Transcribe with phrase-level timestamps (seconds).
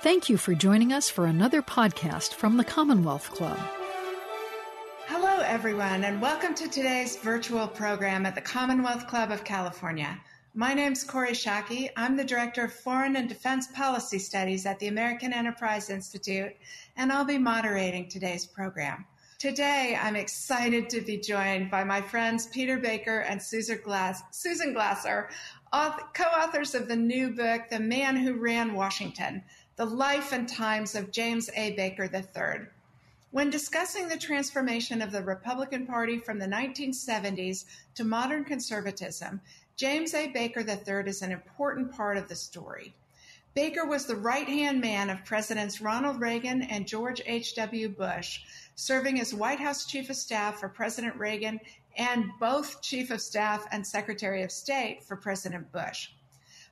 [0.00, 3.58] Thank you for joining us for another podcast from the Commonwealth Club.
[5.06, 10.16] Hello, everyone, and welcome to today's virtual program at the Commonwealth Club of California.
[10.54, 11.90] My name is Kori Schake.
[11.96, 16.54] I'm the Director of Foreign and Defense Policy Studies at the American Enterprise Institute,
[16.96, 19.04] and I'll be moderating today's program.
[19.38, 24.72] Today, I'm excited to be joined by my friends Peter Baker and Susan, Glass- Susan
[24.72, 25.28] Glasser,
[25.72, 29.44] co authors of the new book, The Man Who Ran Washington
[29.78, 31.70] the Life and Times of James A.
[31.70, 32.66] Baker III.
[33.30, 37.64] When discussing the transformation of the Republican Party from the 1970s
[37.94, 39.40] to modern conservatism,
[39.76, 40.32] James A.
[40.32, 42.92] Baker III is an important part of the story.
[43.54, 47.90] Baker was the right hand man of Presidents Ronald Reagan and George H.W.
[47.90, 48.40] Bush,
[48.74, 51.60] serving as White House Chief of Staff for President Reagan
[51.96, 56.08] and both Chief of Staff and Secretary of State for President Bush.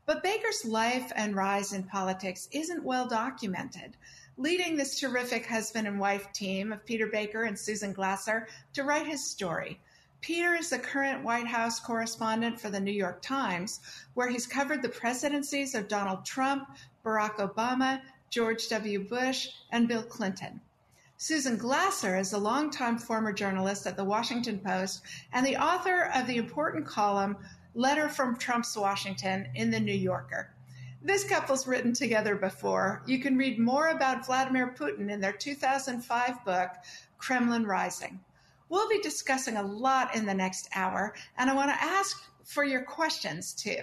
[0.07, 3.97] But Baker's life and rise in politics isn't well documented,
[4.37, 9.09] leading this terrific husband and wife team of Peter Baker and Susan Glasser to write
[9.09, 9.81] his story.
[10.21, 13.81] Peter is the current White House correspondent for the New York Times,
[14.15, 16.69] where he's covered the presidencies of Donald Trump,
[17.05, 19.09] Barack Obama, George W.
[19.09, 20.61] Bush, and Bill Clinton.
[21.19, 25.03] Susan Glasser is a longtime former journalist at the Washington Post
[25.33, 27.39] and the author of the important column
[27.77, 30.51] Letter from Trump's Washington in the New Yorker.
[31.03, 33.03] This couple's written together before.
[33.05, 36.71] You can read more about Vladimir Putin in their 2005 book,
[37.19, 38.19] Kremlin Rising.
[38.71, 42.65] We'll be discussing a lot in the next hour, and I want to ask for
[42.65, 43.83] your questions too.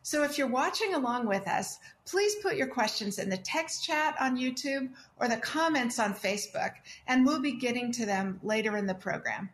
[0.00, 4.16] So if you're watching along with us, please put your questions in the text chat
[4.18, 4.88] on YouTube
[5.20, 6.72] or the comments on Facebook,
[7.08, 9.50] and we'll be getting to them later in the program.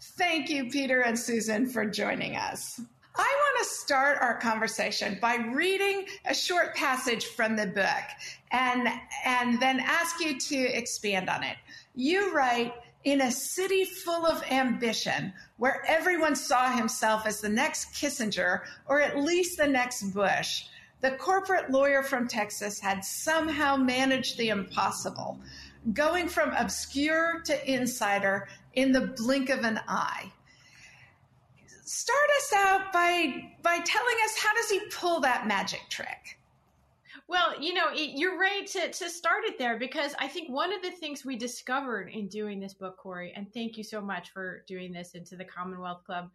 [0.00, 2.80] Thank you, Peter and Susan, for joining us.
[3.14, 8.04] I want to start our conversation by reading a short passage from the book
[8.50, 8.88] and,
[9.24, 11.56] and then ask you to expand on it.
[11.94, 12.72] You write,
[13.04, 19.00] in a city full of ambition, where everyone saw himself as the next Kissinger or
[19.00, 20.66] at least the next Bush,
[21.00, 25.38] the corporate lawyer from Texas had somehow managed the impossible,
[25.92, 30.32] going from obscure to insider in the blink of an eye
[31.92, 36.38] start us out by by telling us how does he pull that magic trick?
[37.28, 40.82] Well, you know, you're right to, to start it there because I think one of
[40.82, 44.64] the things we discovered in doing this book, Kori, and thank you so much for
[44.66, 46.30] doing this into the Commonwealth Club.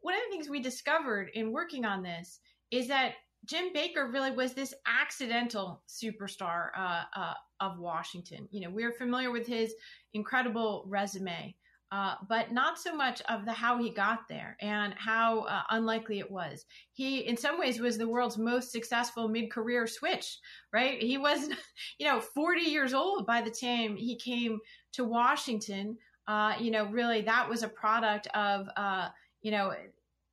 [0.00, 2.40] One of the things we discovered in working on this
[2.70, 3.14] is that
[3.46, 8.46] Jim Baker really was this accidental superstar uh, uh, of Washington.
[8.50, 9.74] You know, we're familiar with his
[10.14, 11.54] incredible resume,
[11.90, 16.18] uh, but not so much of the how he got there and how uh, unlikely
[16.18, 16.66] it was.
[16.92, 20.38] He, in some ways, was the world's most successful mid-career switch.
[20.72, 21.02] Right?
[21.02, 21.48] He was,
[21.98, 24.58] you know, 40 years old by the time he came
[24.92, 25.96] to Washington.
[26.26, 29.08] Uh, you know, really, that was a product of, uh,
[29.40, 29.72] you know,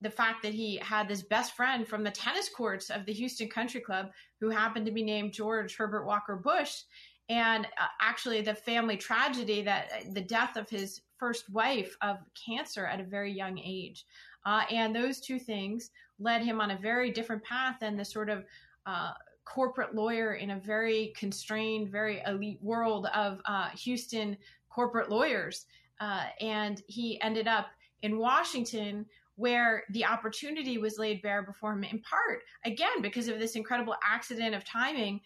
[0.02, 3.50] the fact that he had this best friend from the tennis courts of the Houston
[3.50, 4.08] Country Club,
[4.42, 6.82] who happened to be named George Herbert Walker Bush
[7.30, 12.18] and uh, actually the family tragedy that uh, the death of his first wife of
[12.34, 14.06] cancer at a very young age.
[14.46, 18.30] Uh, and those two things led him on a very different path than the sort
[18.30, 18.46] of
[18.86, 19.12] uh,
[19.44, 24.38] corporate lawyer in a very constrained, very elite world of uh, Houston
[24.70, 25.66] corporate lawyers.
[26.00, 27.68] Uh, and he ended up
[28.02, 29.06] in Washington
[29.38, 33.96] where the opportunity was laid bare before him in part again because of this incredible
[34.02, 35.20] accident of timing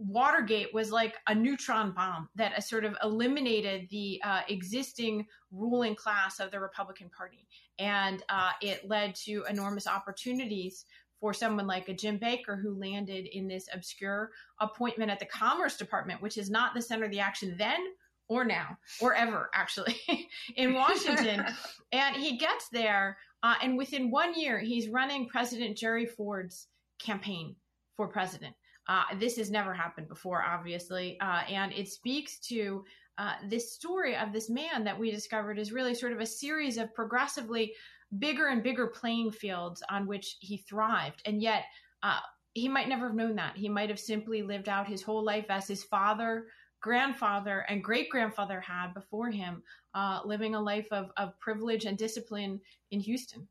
[0.00, 6.40] Watergate was like a neutron bomb that sort of eliminated the uh, existing ruling class
[6.40, 7.46] of the Republican Party.
[7.78, 10.86] And uh, it led to enormous opportunities
[11.20, 15.76] for someone like a Jim Baker who landed in this obscure appointment at the Commerce
[15.76, 17.78] Department, which is not the center of the action then
[18.26, 20.00] or now or ever, actually,
[20.56, 21.44] in Washington.
[21.92, 26.68] and he gets there, uh, and within one year, he's running President Jerry Ford's
[26.98, 27.56] campaign
[27.96, 28.54] for president.
[28.90, 32.84] Uh, this has never happened before, obviously, uh, and it speaks to
[33.18, 36.76] uh, this story of this man that we discovered is really sort of a series
[36.76, 37.72] of progressively
[38.18, 41.66] bigger and bigger playing fields on which he thrived, and yet
[42.02, 42.18] uh,
[42.54, 43.56] he might never have known that.
[43.56, 46.46] He might have simply lived out his whole life as his father,
[46.80, 49.62] grandfather, and great grandfather had before him,
[49.94, 52.60] uh, living a life of, of privilege and discipline
[52.90, 53.46] in Houston.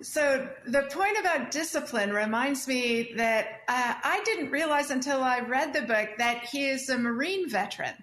[0.00, 5.72] So the point about discipline reminds me that uh, I didn't realize until I read
[5.72, 7.94] the book that he is a Marine veteran.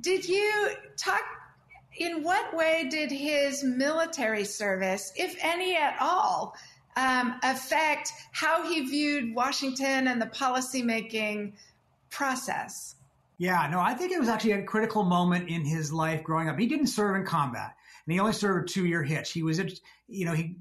[0.00, 1.22] Did you talk?
[1.98, 6.54] In what way did his military service, if any at all,
[6.96, 11.52] um, affect how he viewed Washington and the policymaking
[12.08, 12.94] process?
[13.36, 16.58] Yeah, no, I think it was actually a critical moment in his life growing up.
[16.58, 17.74] He didn't serve in combat,
[18.06, 19.32] and he only served a two-year hitch.
[19.32, 19.58] He was,
[20.08, 20.54] you know, he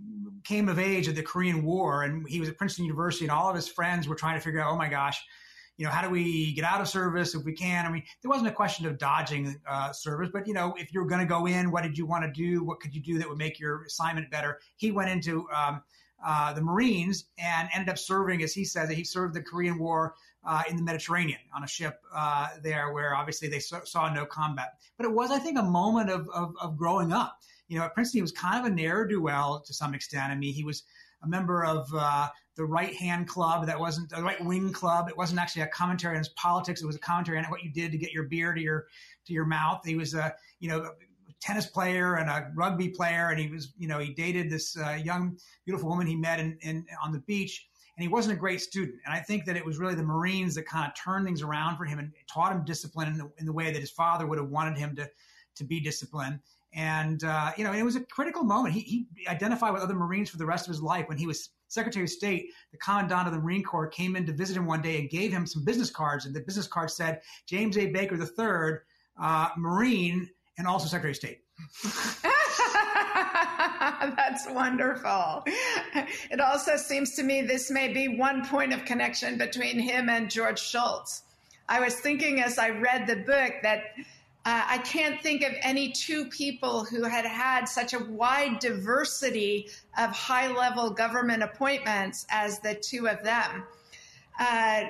[0.44, 3.50] came of age at the Korean War, and he was at Princeton University, and all
[3.50, 5.22] of his friends were trying to figure out, oh my gosh,
[5.78, 7.86] you know, how do we get out of service if we can?
[7.86, 11.06] I mean, there wasn't a question of dodging uh, service, but you know, if you're
[11.06, 12.64] going to go in, what did you want to do?
[12.64, 14.60] What could you do that would make your assignment better?
[14.76, 15.82] He went into um,
[16.24, 20.16] uh, the Marines and ended up serving, as he says, he served the Korean War
[20.46, 24.26] uh, in the Mediterranean on a ship uh, there, where obviously they saw, saw, no
[24.26, 24.74] combat.
[24.98, 27.40] But it was, I think, a moment of, of, of growing up.
[27.70, 30.32] You know, at Princeton, he was kind of a ne'er do well to some extent.
[30.32, 30.84] I mean, he was
[31.24, 35.08] a member of uh, the right hand club that wasn't the right wing club.
[35.08, 36.82] It wasn't actually a commentary on his politics.
[36.82, 38.88] It was a commentary on what you did to get your beer to your
[39.26, 39.82] to your mouth.
[39.86, 40.92] He was a you know
[41.40, 45.00] tennis player and a rugby player, and he was you know he dated this uh,
[45.02, 47.70] young beautiful woman he met in, in on the beach
[48.00, 48.98] and he wasn't a great student.
[49.06, 51.76] And I think that it was really the Marines that kind of turned things around
[51.76, 54.38] for him and taught him discipline in the, in the way that his father would
[54.38, 55.10] have wanted him to,
[55.60, 56.40] to be disciplined.
[56.74, 58.76] And, uh, you know, it was a critical moment.
[58.76, 61.08] He, he identified with other Marines for the rest of his life.
[61.08, 64.34] When he was Secretary of State, the Commandant of the Marine Corps came in to
[64.34, 66.26] visit him one day and gave him some business cards.
[66.26, 67.88] And the business card said, James A.
[67.88, 68.80] Baker III,
[69.20, 71.42] uh, Marine, and also Secretary of State.
[74.16, 75.44] That's wonderful.
[76.32, 80.30] It also seems to me this may be one point of connection between him and
[80.30, 81.24] George Shultz.
[81.68, 83.94] I was thinking as I read the book that
[84.46, 89.68] uh, I can't think of any two people who had had such a wide diversity
[89.98, 93.64] of high level government appointments as the two of them.
[94.40, 94.86] Uh,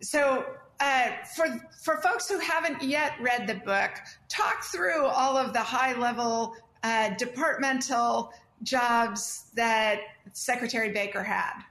[0.00, 0.46] so,
[0.78, 1.46] uh, for
[1.82, 3.90] for folks who haven't yet read the book,
[4.28, 6.54] talk through all of the high level
[6.84, 10.00] uh, departmental jobs that
[10.32, 11.62] Secretary Baker had?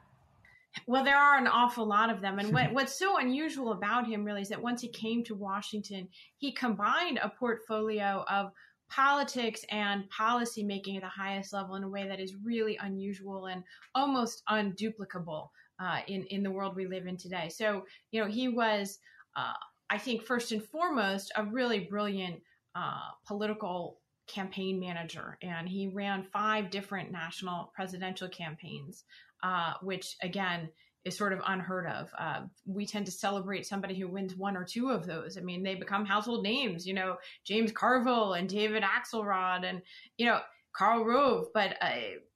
[0.88, 2.40] Well, there are an awful lot of them.
[2.40, 6.08] And what, what's so unusual about him really is that once he came to Washington,
[6.38, 8.52] he combined a portfolio of
[8.90, 13.48] politics and policy making at the highest level in a way that is really unusual
[13.48, 13.64] and
[13.96, 15.50] almost unduplicable
[15.80, 17.50] uh, in, in the world we live in today.
[17.50, 19.00] So, you know, he was,
[19.36, 19.54] uh,
[19.90, 22.42] I think, first and foremost, a really brilliant
[22.76, 29.04] uh, political campaign manager, and he ran five different national presidential campaigns,
[29.46, 30.70] uh, which again
[31.06, 32.10] is sort of unheard of.
[32.18, 35.38] Uh, we tend to celebrate somebody who wins one or two of those.
[35.38, 39.84] I mean, they become household names, you know, James Carville and David Axelrod and,
[40.18, 40.40] you know,
[40.76, 41.92] Karl Rove, but uh,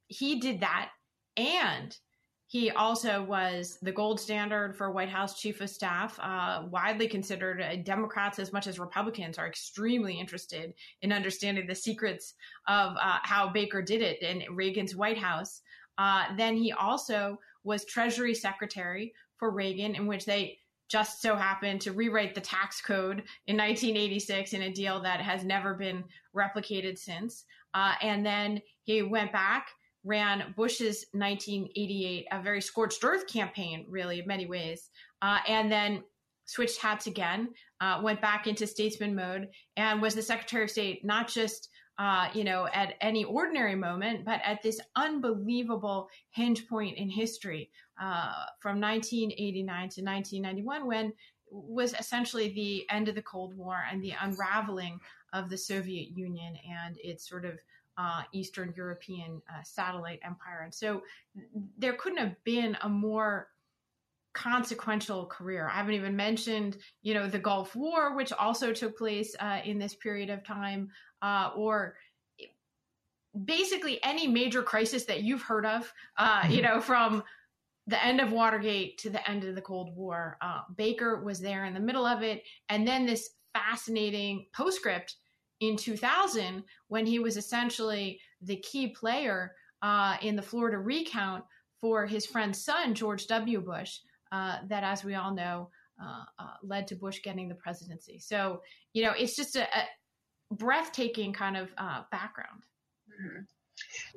[0.08, 0.92] he did that.
[1.36, 1.98] And
[2.46, 7.62] he also was the gold standard for White House chief of staff, uh, widely considered.
[7.62, 12.34] Uh, Democrats, as much as Republicans, are extremely interested in understanding the secrets
[12.68, 15.62] of uh, how Baker did it in Reagan's White House.
[16.00, 20.58] Uh, then he also was Treasury Secretary for Reagan, in which they
[20.90, 25.44] just so happened to rewrite the tax code in 1986 in a deal that has
[25.44, 26.04] never been
[26.36, 27.46] replicated since.
[27.76, 29.68] Uh, and then he went back
[30.04, 34.90] ran Bush's 1988, a very scorched earth campaign, really, in many ways,
[35.22, 36.04] uh, and then
[36.46, 37.50] switched hats again,
[37.82, 41.70] uh, went back into statesman mode, and was the Secretary of State, not just
[42.00, 47.70] uh, you know, at any ordinary moment, but at this unbelievable hinge point in history
[48.02, 51.14] uh, from 1989 to 1991, when
[51.52, 55.00] was essentially the end of the Cold War and the unraveling
[55.34, 57.60] of the Soviet Union and its sort of
[57.98, 60.62] uh, Eastern European uh, satellite empire.
[60.64, 61.02] And so
[61.78, 63.50] there couldn't have been a more
[64.34, 65.68] consequential career.
[65.68, 69.80] I haven't even mentioned, you know, the Gulf War, which also took place uh, in
[69.80, 70.90] this period of time,
[71.22, 71.96] uh, or
[73.46, 77.24] basically any major crisis that you've heard of, uh, you know, from
[77.88, 80.38] the end of Watergate to the end of the Cold War.
[80.42, 82.44] Uh, Baker was there in the middle of it.
[82.70, 85.16] And then this fascinating postscript
[85.60, 91.44] in 2000 when he was essentially the key player uh, in the Florida recount
[91.82, 93.62] for his friend's son, George W.
[93.62, 94.00] Bush,
[94.32, 95.70] uh, that, as we all know,
[96.02, 98.20] uh, uh led to Bush getting the presidency.
[98.20, 98.62] So,
[98.94, 99.84] you know, it's just a, a
[100.52, 102.64] breathtaking kind of uh, background.
[103.22, 103.42] Mm-hmm.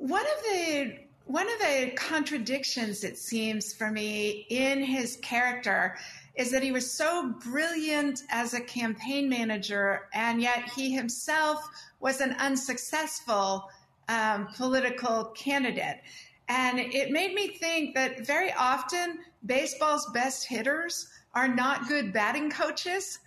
[0.06, 5.96] One of the one of the contradictions, it seems for me, in his character
[6.34, 11.68] is that he was so brilliant as a campaign manager, and yet he himself
[12.00, 13.70] was an unsuccessful
[14.08, 16.00] um, political candidate.
[16.48, 22.50] And it made me think that very often baseball's best hitters are not good batting
[22.50, 23.20] coaches.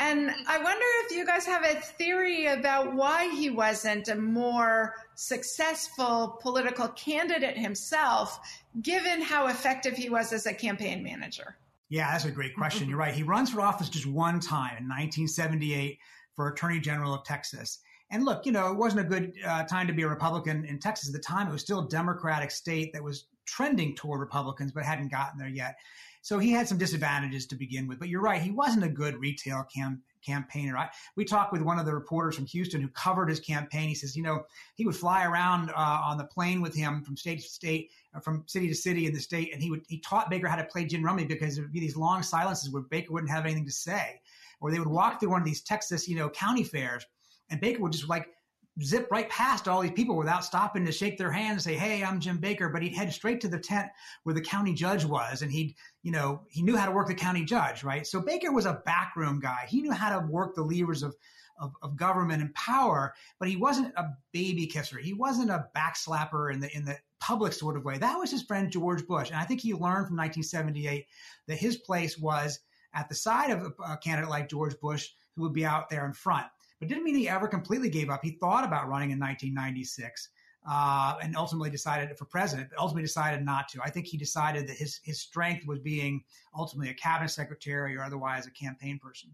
[0.00, 4.94] And I wonder if you guys have a theory about why he wasn't a more
[5.14, 8.40] successful political candidate himself,
[8.80, 11.56] given how effective he was as a campaign manager.
[11.90, 12.88] Yeah, that's a great question.
[12.88, 13.12] You're right.
[13.12, 15.98] He runs for office just one time in 1978
[16.34, 17.80] for Attorney General of Texas.
[18.10, 20.78] And look, you know, it wasn't a good uh, time to be a Republican in
[20.78, 21.48] Texas at the time.
[21.48, 25.48] It was still a Democratic state that was trending toward Republicans, but hadn't gotten there
[25.48, 25.76] yet.
[26.22, 27.98] So he had some disadvantages to begin with.
[27.98, 30.76] But you're right, he wasn't a good retail cam- campaigner.
[30.76, 33.88] I, we talked with one of the reporters from Houston who covered his campaign.
[33.88, 34.44] He says, you know,
[34.74, 38.20] he would fly around uh, on the plane with him from state to state, uh,
[38.20, 40.64] from city to city in the state, and he would he taught Baker how to
[40.64, 43.66] play gin rummy because there would be these long silences where Baker wouldn't have anything
[43.66, 44.20] to say,
[44.60, 47.06] or they would walk through one of these Texas, you know, county fairs,
[47.48, 48.28] and Baker would just like
[48.82, 52.02] zip right past all these people without stopping to shake their hand and say, "Hey,
[52.02, 53.90] I'm Jim Baker." But he'd head straight to the tent
[54.22, 57.14] where the county judge was, and he'd, you know, he knew how to work the
[57.14, 58.06] county judge, right?
[58.06, 59.66] So Baker was a backroom guy.
[59.68, 61.14] He knew how to work the levers of
[61.58, 64.98] of, of government and power, but he wasn't a baby kisser.
[64.98, 67.98] He wasn't a backslapper in the in the public sort of way.
[67.98, 71.06] That was his friend George Bush, and I think he learned from 1978
[71.46, 72.60] that his place was
[72.94, 76.12] at the side of a candidate like George Bush, who would be out there in
[76.12, 76.46] front
[76.80, 78.24] but didn't mean he ever completely gave up.
[78.24, 80.30] He thought about running in 1996
[80.68, 83.80] uh, and ultimately decided for president, but ultimately decided not to.
[83.82, 86.24] I think he decided that his, his strength was being
[86.56, 89.30] ultimately a cabinet secretary or otherwise a campaign person.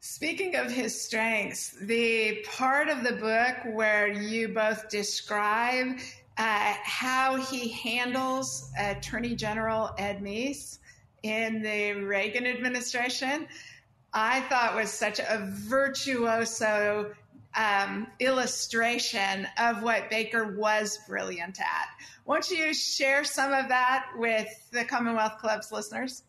[0.00, 5.98] Speaking of his strengths, the part of the book where you both describe
[6.38, 10.78] uh, how he handles Attorney General Ed Meese
[11.22, 13.48] in the Reagan administration,
[14.18, 17.12] I thought was such a virtuoso
[17.54, 21.88] um, illustration of what Baker was brilliant at.
[22.24, 26.22] Won't you share some of that with the Commonwealth Club's listeners?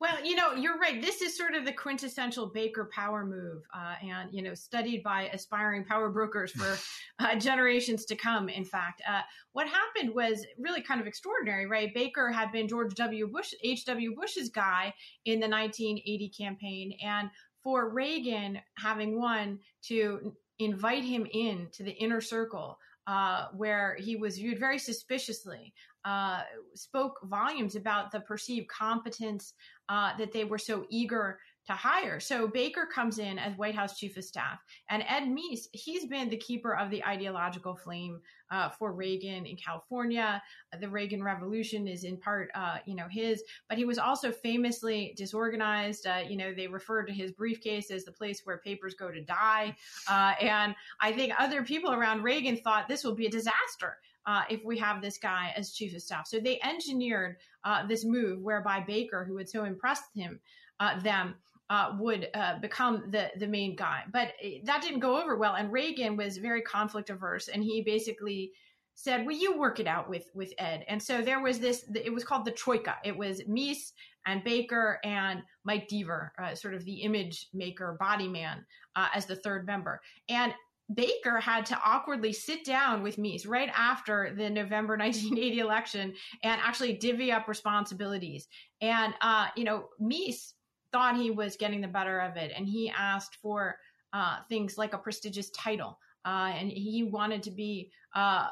[0.00, 1.00] Well, you know, you're right.
[1.00, 5.28] This is sort of the quintessential Baker power move, uh, and you know, studied by
[5.32, 6.76] aspiring power brokers for
[7.18, 8.48] uh, generations to come.
[8.48, 9.20] In fact, uh,
[9.52, 11.92] what happened was really kind of extraordinary, right?
[11.94, 13.26] Baker had been George W.
[13.28, 13.84] Bush, H.
[13.86, 14.14] W.
[14.16, 14.92] Bush's guy
[15.24, 17.30] in the 1980 campaign, and
[17.62, 24.16] for Reagan having won to invite him in to the inner circle uh, where he
[24.16, 25.74] was viewed very suspiciously,
[26.04, 26.42] uh,
[26.74, 29.54] spoke volumes about the perceived competence
[29.88, 32.20] uh, that they were so eager to hire.
[32.20, 36.28] So Baker comes in as White House chief of staff, and Ed Meese, he's been
[36.28, 38.20] the keeper of the ideological flame
[38.50, 40.42] uh, for Reagan in California.
[40.78, 45.14] The Reagan Revolution is in part, uh, you know, his, but he was also famously
[45.16, 46.06] disorganized.
[46.06, 49.22] Uh, you know, they referred to his briefcase as the place where papers go to
[49.22, 49.74] die,
[50.10, 53.96] and I think other people around Reagan thought this will be a disaster
[54.26, 56.26] uh, if we have this guy as chief of staff.
[56.26, 60.40] So they engineered uh, this move whereby Baker, who had so impressed him,
[60.80, 61.34] uh, them,
[61.70, 64.02] uh, would uh, become the the main guy.
[64.12, 64.32] But
[64.64, 68.52] that didn't go over well, and Reagan was very conflict averse, and he basically
[68.94, 71.84] said, "Well, you work it out with with Ed." And so there was this.
[71.94, 72.96] It was called the troika.
[73.04, 73.92] It was Meese
[74.26, 78.64] and Baker and Mike Deaver, uh, sort of the image maker, body man,
[78.96, 80.00] uh, as the third member.
[80.28, 80.54] And
[80.92, 86.60] Baker had to awkwardly sit down with Meese right after the November 1980 election and
[86.62, 88.48] actually divvy up responsibilities.
[88.80, 90.52] And, uh, you know, Meese
[90.92, 93.76] thought he was getting the better of it and he asked for
[94.12, 95.98] uh, things like a prestigious title.
[96.24, 98.48] Uh, and he wanted to be uh,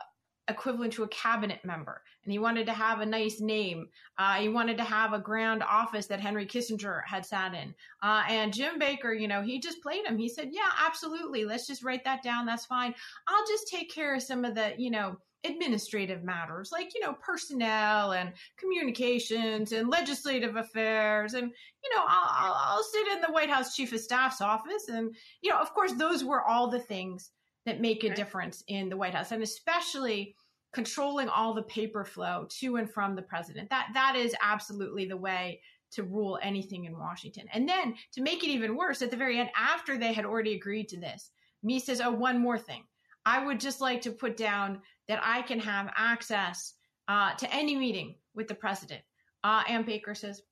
[0.53, 2.03] equivalent to a cabinet member.
[2.25, 3.89] And he wanted to have a nice name.
[4.19, 7.75] Uh, he wanted to have a grand office that Henry Kissinger had sat in.
[8.03, 10.17] Uh, and Jim Baker, you know, he just played him.
[10.17, 11.45] He said, Yeah, absolutely.
[11.45, 12.47] Let's just write that down.
[12.47, 12.95] That's fine.
[13.27, 17.15] I'll just take care of some of the, you know, administrative matters like you know
[17.15, 21.51] personnel and communications and legislative affairs and
[21.83, 25.51] you know I'll, I'll sit in the white house chief of staff's office and you
[25.51, 27.33] know of course those were all the things
[27.65, 30.35] that make a difference in the White House, and especially
[30.73, 33.69] controlling all the paper flow to and from the president.
[33.71, 35.61] That that is absolutely the way
[35.93, 37.47] to rule anything in Washington.
[37.53, 40.55] And then to make it even worse, at the very end, after they had already
[40.55, 41.31] agreed to this,
[41.65, 42.85] Meese says, "Oh, one more thing.
[43.25, 46.75] I would just like to put down that I can have access
[47.09, 49.03] uh, to any meeting with the president."
[49.45, 50.43] Uh, Baker says,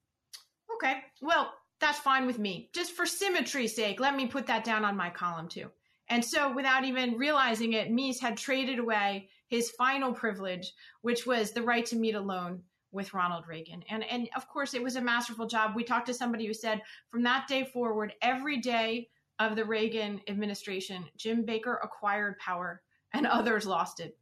[0.75, 2.69] "Okay, well." That's fine with me.
[2.75, 5.71] Just for symmetry's sake, let me put that down on my column too.
[6.11, 11.53] And so, without even realizing it, Meese had traded away his final privilege, which was
[11.53, 12.63] the right to meet alone
[12.93, 13.85] with Ronald Reagan.
[13.89, 15.77] And, and of course, it was a masterful job.
[15.77, 20.21] We talked to somebody who said from that day forward, every day of the Reagan
[20.29, 22.83] administration, Jim Baker acquired power
[23.15, 24.17] and others lost it.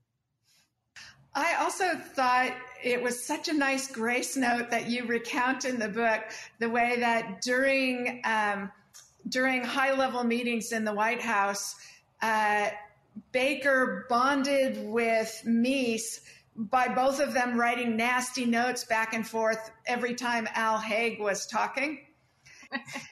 [1.34, 5.88] I also thought it was such a nice grace note that you recount in the
[5.88, 6.24] book
[6.58, 8.70] the way that during um,
[9.28, 11.74] during high level meetings in the White House,
[12.22, 12.68] uh,
[13.32, 16.20] Baker bonded with Meese
[16.56, 21.46] by both of them writing nasty notes back and forth every time Al Haig was
[21.46, 22.00] talking.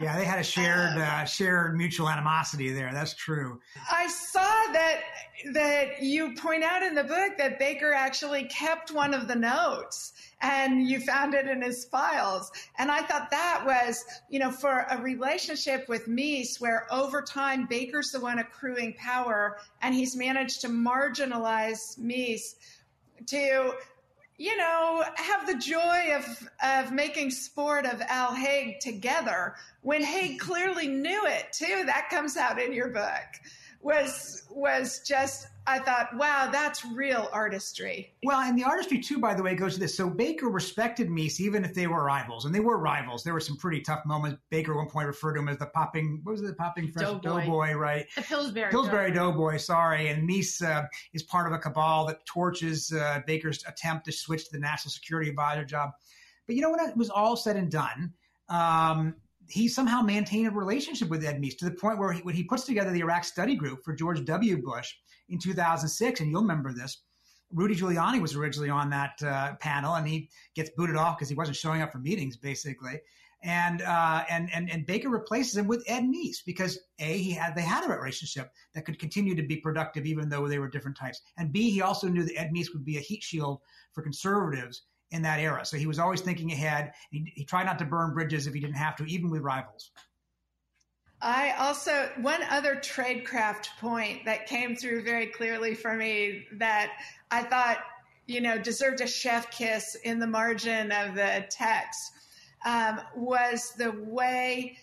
[0.00, 2.90] Yeah, they had a shared uh, shared mutual animosity there.
[2.92, 3.60] That's true.
[3.90, 5.00] I saw that
[5.52, 10.12] that you point out in the book that Baker actually kept one of the notes
[10.40, 12.50] and you found it in his files.
[12.78, 17.66] And I thought that was, you know, for a relationship with Meese where over time
[17.66, 22.56] Baker's the one accruing power and he's managed to marginalize Meese
[23.26, 23.72] to
[24.38, 30.38] you know, have the joy of of making sport of Al Haig together when Haig
[30.38, 31.84] clearly knew it too.
[31.86, 33.24] That comes out in your book.
[33.80, 38.14] Was was just I thought, wow, that's real artistry.
[38.22, 39.96] Well, and the artistry too, by the way, goes to this.
[39.96, 43.24] So Baker respected Meese even if they were rivals, and they were rivals.
[43.24, 44.38] There were some pretty tough moments.
[44.50, 46.92] Baker at one point referred to him as the popping, what was it, the popping
[46.92, 48.06] fresh doughboy, doughboy right?
[48.14, 49.32] The Pillsbury Pillsbury doughboy.
[49.32, 54.04] doughboy sorry, and Meese uh, is part of a cabal that torches uh, Baker's attempt
[54.06, 55.90] to switch to the national security advisor job.
[56.46, 58.12] But you know when it was all said and done.
[58.48, 59.16] Um,
[59.48, 62.42] he somehow maintained a relationship with Ed Meese to the point where he, when he
[62.42, 64.62] puts together the Iraq Study Group for George W.
[64.62, 64.94] Bush,
[65.28, 67.02] in 2006, and you'll remember this.
[67.52, 71.34] Rudy Giuliani was originally on that uh, panel, and he gets booted off because he
[71.34, 73.00] wasn't showing up for meetings, basically.
[73.42, 77.54] And uh, and and and Baker replaces him with Ed Meese because a he had
[77.54, 80.96] they had a relationship that could continue to be productive even though they were different
[80.96, 83.60] types, and b he also knew that Ed Meese would be a heat shield
[83.92, 85.64] for conservatives in that era.
[85.64, 86.92] So he was always thinking ahead.
[87.10, 89.92] He, he tried not to burn bridges if he didn't have to, even with rivals.
[91.22, 96.92] I also, one other tradecraft point that came through very clearly for me that
[97.30, 97.78] I thought,
[98.26, 102.12] you know, deserved a chef kiss in the margin of the text
[102.66, 104.78] um, was the way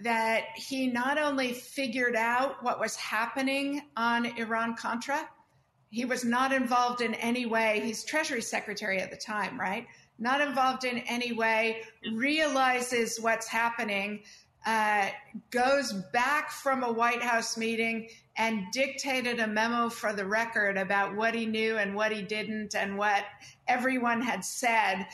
[0.00, 5.28] that he not only figured out what was happening on Iran Contra,
[5.90, 7.80] he was not involved in any way.
[7.84, 9.86] He's Treasury Secretary at the time, right?
[10.18, 14.24] Not involved in any way, realizes what's happening,
[14.66, 15.08] uh,
[15.50, 21.14] goes back from a White House meeting and dictated a memo for the record about
[21.14, 23.24] what he knew and what he didn't and what
[23.68, 25.06] everyone had said.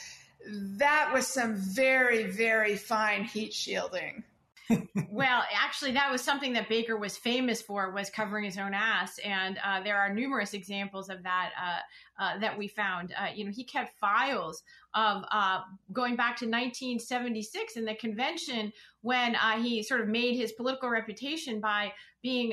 [0.79, 4.25] That was some very, very fine heat shielding.
[5.11, 9.19] well, actually, that was something that Baker was famous for was covering his own ass,
[9.19, 13.13] and uh, there are numerous examples of that uh, uh, that we found.
[13.19, 14.63] Uh, you know, he kept files
[14.95, 15.61] of uh,
[15.93, 20.89] going back to 1976 in the convention when uh, he sort of made his political
[20.89, 22.53] reputation by being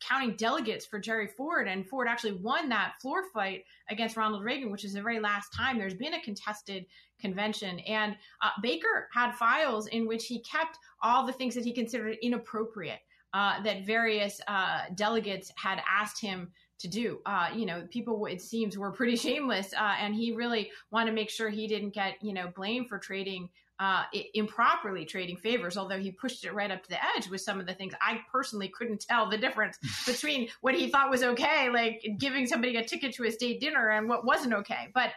[0.00, 4.72] counting delegates for Jerry Ford, and Ford actually won that floor fight against Ronald Reagan,
[4.72, 6.84] which is the very last time there's been a contested
[7.20, 7.80] convention.
[7.80, 12.16] And uh, Baker had files in which he kept all the things that he considered
[12.22, 13.00] inappropriate
[13.34, 17.18] uh, that various uh, delegates had asked him to do.
[17.26, 21.14] Uh, you know, people it seems were pretty shameless, uh, and he really wanted to
[21.14, 23.48] make sure he didn't get you know blamed for trading.
[23.80, 24.02] Uh,
[24.34, 27.66] improperly trading favors, although he pushed it right up to the edge with some of
[27.66, 27.94] the things.
[28.00, 32.74] I personally couldn't tell the difference between what he thought was okay, like giving somebody
[32.74, 34.88] a ticket to a state dinner, and what wasn't okay.
[34.92, 35.10] But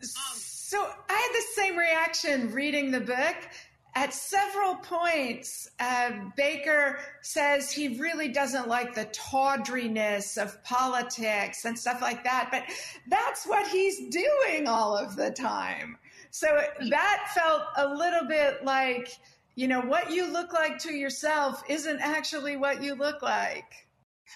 [0.00, 3.36] um, so I had the same reaction reading the book.
[3.94, 11.76] At several points, uh, Baker says he really doesn't like the tawdriness of politics and
[11.76, 12.62] stuff like that, but
[13.08, 15.96] that's what he's doing all of the time.
[16.30, 16.46] So
[16.90, 19.10] that felt a little bit like,
[19.54, 23.64] you know, what you look like to yourself isn't actually what you look like.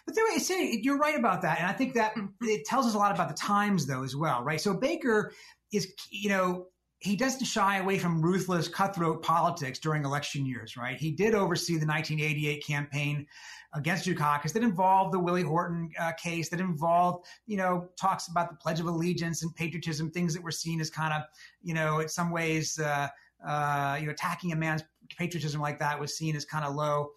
[0.07, 2.27] But there, say you're right about that, and I think that mm-hmm.
[2.43, 4.61] it tells us a lot about the times, though, as well, right?
[4.61, 5.33] So Baker
[5.73, 6.67] is, you know,
[6.99, 10.99] he doesn't shy away from ruthless, cutthroat politics during election years, right?
[10.99, 13.27] He did oversee the 1988 campaign
[13.75, 18.51] against Dukakis that involved the Willie Horton uh, case, that involved, you know, talks about
[18.51, 21.23] the Pledge of Allegiance and patriotism, things that were seen as kind of,
[21.63, 23.09] you know, in some ways, uh,
[23.47, 24.83] uh, you know, attacking a man's
[25.19, 27.11] patriotism like that was seen as kind of low.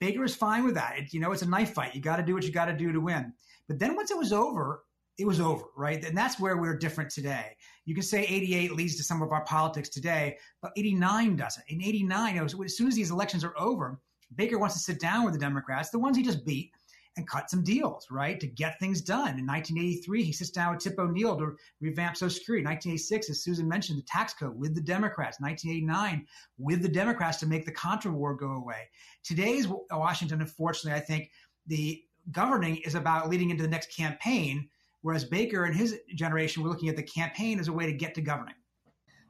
[0.00, 0.98] Baker was fine with that.
[0.98, 1.94] It, you know, it's a knife fight.
[1.94, 3.32] You got to do what you got to do to win.
[3.68, 4.82] But then once it was over,
[5.18, 6.04] it was over, right?
[6.04, 7.56] And that's where we're different today.
[7.84, 11.64] You can say 88 leads to some of our politics today, but 89 doesn't.
[11.68, 14.00] In 89, as soon as these elections are over,
[14.36, 16.72] Baker wants to sit down with the Democrats, the ones he just beat,
[17.16, 19.38] and cut some deals, right, to get things done.
[19.38, 22.64] In 1983, he sits down with Tip O'Neill to revamp Social Security.
[22.64, 25.38] 1986, as Susan mentioned, the tax code with the Democrats.
[25.40, 28.88] 1989, with the Democrats to make the Contra war go away.
[29.22, 31.30] Today's Washington, unfortunately, I think
[31.66, 34.70] the governing is about leading into the next campaign
[35.02, 38.14] Whereas Baker and his generation were looking at the campaign as a way to get
[38.14, 38.54] to governing.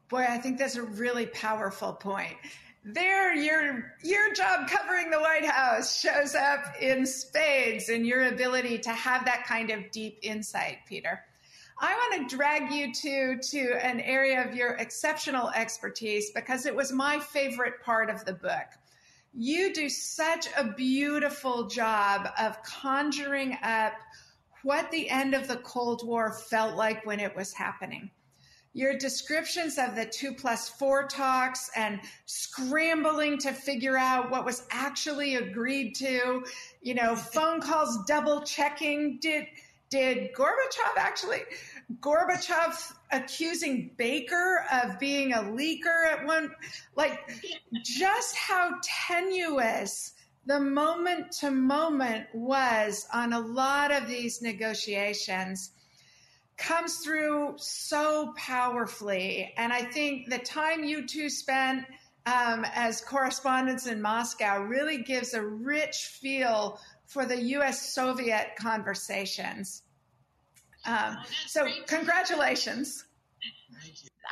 [0.09, 2.37] Boy, I think that's a really powerful point.
[2.85, 8.79] There, your your job covering the White House shows up in spades in your ability
[8.79, 11.21] to have that kind of deep insight, Peter.
[11.79, 16.75] I want to drag you to to an area of your exceptional expertise because it
[16.75, 18.67] was my favorite part of the book.
[19.33, 23.93] You do such a beautiful job of conjuring up
[24.65, 28.11] what the end of the Cold War felt like when it was happening.
[28.75, 34.67] Your descriptions of the two plus four talks and scrambling to figure out what was
[34.71, 36.43] actually agreed to,
[36.81, 39.19] you know, phone calls double checking.
[39.21, 39.47] Did
[39.91, 41.43] did Gorbachev actually
[42.01, 46.51] Gorbachev accusing Baker of being a leaker at one
[46.97, 47.21] like
[47.85, 50.15] just how tenuous
[50.47, 55.73] the moment to moment was on a lot of these negotiations
[56.63, 59.53] comes through so powerfully.
[59.57, 61.85] And I think the time you two spent
[62.25, 69.83] um, as correspondents in Moscow really gives a rich feel for the US Soviet conversations.
[70.87, 73.05] Um, so, congratulations.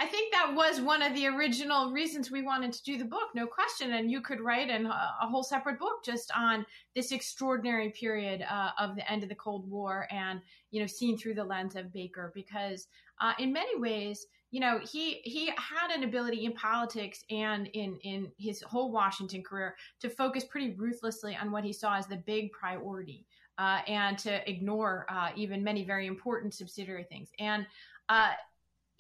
[0.00, 3.28] I think that was one of the original reasons we wanted to do the book,
[3.34, 3.92] no question.
[3.92, 6.64] And you could write an, a whole separate book just on
[6.96, 11.18] this extraordinary period uh, of the end of the Cold War and, you know, seen
[11.18, 12.88] through the lens of Baker, because
[13.20, 17.98] uh, in many ways, you know, he he had an ability in politics and in
[18.02, 22.16] in his whole Washington career to focus pretty ruthlessly on what he saw as the
[22.16, 23.26] big priority.
[23.58, 27.28] Uh, and to ignore uh, even many very important subsidiary things.
[27.38, 27.66] And
[28.08, 28.32] uh,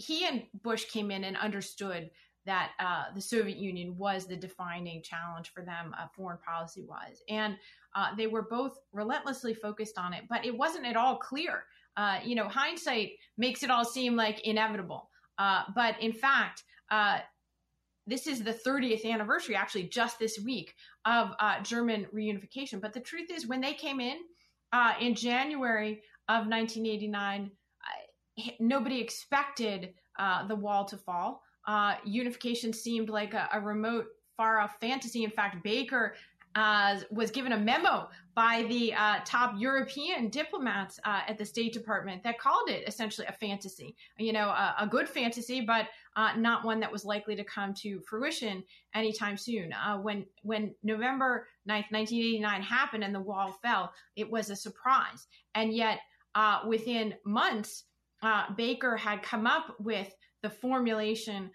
[0.00, 2.10] he and Bush came in and understood
[2.46, 7.22] that uh, the Soviet Union was the defining challenge for them, uh, foreign policy wise.
[7.28, 7.56] And
[7.94, 11.64] uh, they were both relentlessly focused on it, but it wasn't at all clear.
[11.96, 15.10] Uh, you know, hindsight makes it all seem like inevitable.
[15.38, 17.18] Uh, but in fact, uh,
[18.06, 22.80] this is the 30th anniversary, actually, just this week of German reunification.
[22.80, 24.16] But the truth is, when they came in
[25.00, 27.50] in January of 1989,
[28.58, 31.42] nobody expected uh, the wall to fall.
[31.66, 35.24] Uh, unification seemed like a, a, remote, far off fantasy.
[35.24, 36.14] In fact, Baker
[36.56, 41.72] uh, was given a memo by the uh, top European diplomats uh, at the State
[41.72, 43.94] Department that called it essentially a fantasy.
[44.18, 47.72] You know, a, a good fantasy, but uh, not one that was likely to come
[47.74, 49.72] to fruition anytime soon.
[50.02, 55.28] when when November 9th, 1989 happened and the wall fell, it was a surprise.
[55.54, 56.00] And yet,
[56.66, 57.84] within months,
[58.22, 61.50] uh, Baker had come up with the formulation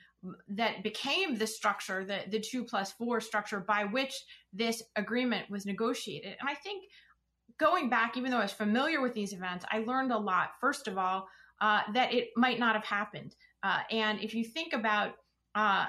[0.48, 4.14] that became the structure, the, the two plus four structure by which
[4.54, 6.36] this agreement was negotiated.
[6.40, 6.86] And I think
[7.60, 10.52] going back, even though I was familiar with these events, I learned a lot.
[10.60, 11.28] First of all,
[11.62, 13.36] uh, that it might not have happened.
[13.64, 15.14] Uh, and if you think about
[15.54, 15.86] uh,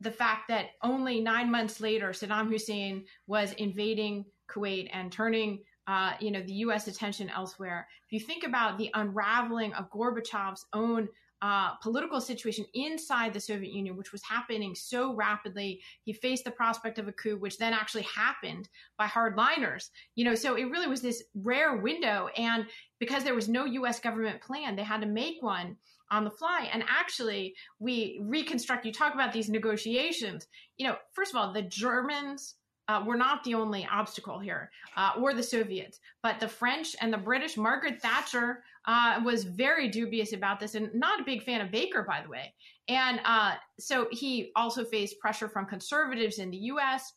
[0.00, 6.12] the fact that only nine months later, Saddam Hussein was invading Kuwait and turning uh,
[6.20, 6.86] you know, the U.S.
[6.86, 7.88] attention elsewhere.
[8.06, 11.08] If you think about the unraveling of Gorbachev's own
[11.40, 15.80] uh, political situation inside the Soviet Union, which was happening so rapidly.
[16.02, 19.90] He faced the prospect of a coup, which then actually happened by hardliners.
[20.16, 22.28] You know, so it really was this rare window.
[22.36, 22.66] And
[22.98, 24.00] because there was no U.S.
[24.00, 25.76] government plan, they had to make one
[26.10, 26.68] on the fly.
[26.72, 30.48] And actually, we reconstruct, you talk about these negotiations.
[30.76, 32.56] You know, first of all, the Germans
[32.88, 37.12] uh, were not the only obstacle here, uh, or the Soviets, but the French and
[37.12, 37.56] the British.
[37.56, 42.04] Margaret Thatcher uh, was very dubious about this and not a big fan of Baker,
[42.08, 42.54] by the way.
[42.88, 47.12] And uh, so he also faced pressure from conservatives in the US.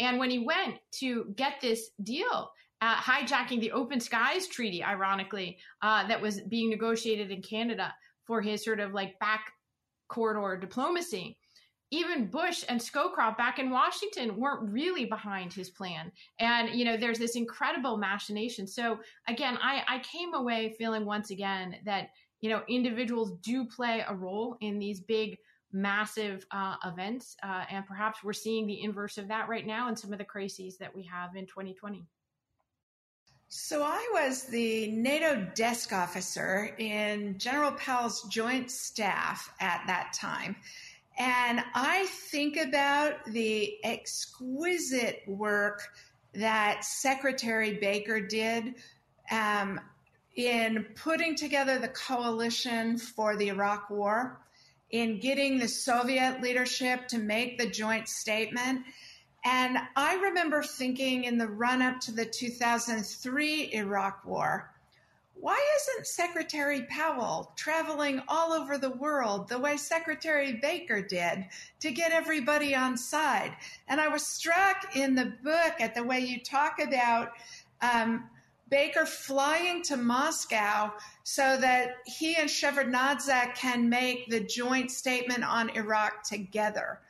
[0.00, 5.58] And when he went to get this deal, uh, hijacking the Open Skies Treaty, ironically,
[5.82, 7.94] uh, that was being negotiated in Canada
[8.26, 9.52] for his sort of like back
[10.08, 11.38] corridor diplomacy
[11.92, 16.10] even Bush and Scowcroft back in Washington weren't really behind his plan.
[16.40, 18.66] And, you know, there's this incredible machination.
[18.66, 22.08] So again, I, I came away feeling once again that,
[22.40, 25.36] you know, individuals do play a role in these big,
[25.70, 27.36] massive uh, events.
[27.42, 30.24] Uh, and perhaps we're seeing the inverse of that right now in some of the
[30.24, 32.06] crises that we have in 2020.
[33.54, 40.56] So I was the NATO desk officer in General Powell's joint staff at that time.
[41.18, 45.82] And I think about the exquisite work
[46.34, 48.76] that Secretary Baker did
[49.30, 49.80] um,
[50.36, 54.40] in putting together the coalition for the Iraq War,
[54.90, 58.82] in getting the Soviet leadership to make the joint statement.
[59.44, 64.71] And I remember thinking in the run up to the 2003 Iraq War,
[65.34, 71.46] why isn't Secretary Powell traveling all over the world the way Secretary Baker did
[71.80, 73.56] to get everybody on side?
[73.88, 77.32] And I was struck in the book at the way you talk about
[77.80, 78.28] um,
[78.68, 80.92] Baker flying to Moscow
[81.24, 87.00] so that he and Shevardnadze can make the joint statement on Iraq together.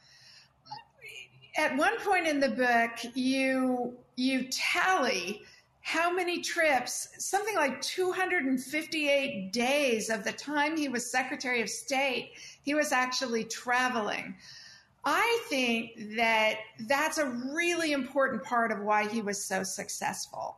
[1.57, 5.43] At one point in the book, you you tally
[5.83, 12.33] how many trips, something like 258 days of the time he was Secretary of State,
[12.63, 14.37] he was actually traveling.
[15.05, 20.57] I think that that's a really important part of why he was so successful.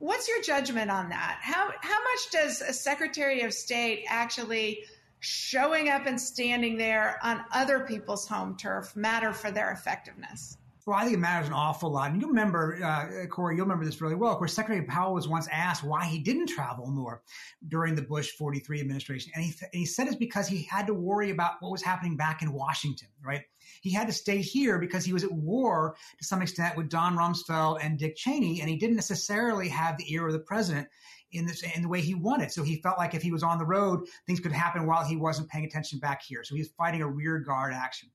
[0.00, 1.38] What's your judgment on that?
[1.40, 4.84] How how much does a Secretary of State actually
[5.20, 10.57] showing up and standing there on other people's home turf matter for their effectiveness?
[10.88, 12.12] Well, I think it matters an awful lot.
[12.12, 14.32] And you remember, uh, Kori, you'll remember this really well.
[14.32, 17.20] Of course, Secretary Powell was once asked why he didn't travel more
[17.68, 19.30] during the Bush 43 administration.
[19.34, 22.16] And he, and he said it's because he had to worry about what was happening
[22.16, 23.42] back in Washington, right?
[23.82, 27.18] He had to stay here because he was at war to some extent with Don
[27.18, 30.88] Rumsfeld and Dick Cheney, and he didn't necessarily have the ear of the president
[31.32, 32.50] in this in the way he wanted.
[32.50, 35.16] So he felt like if he was on the road, things could happen while he
[35.16, 36.44] wasn't paying attention back here.
[36.44, 38.08] So he was fighting a rear guard action.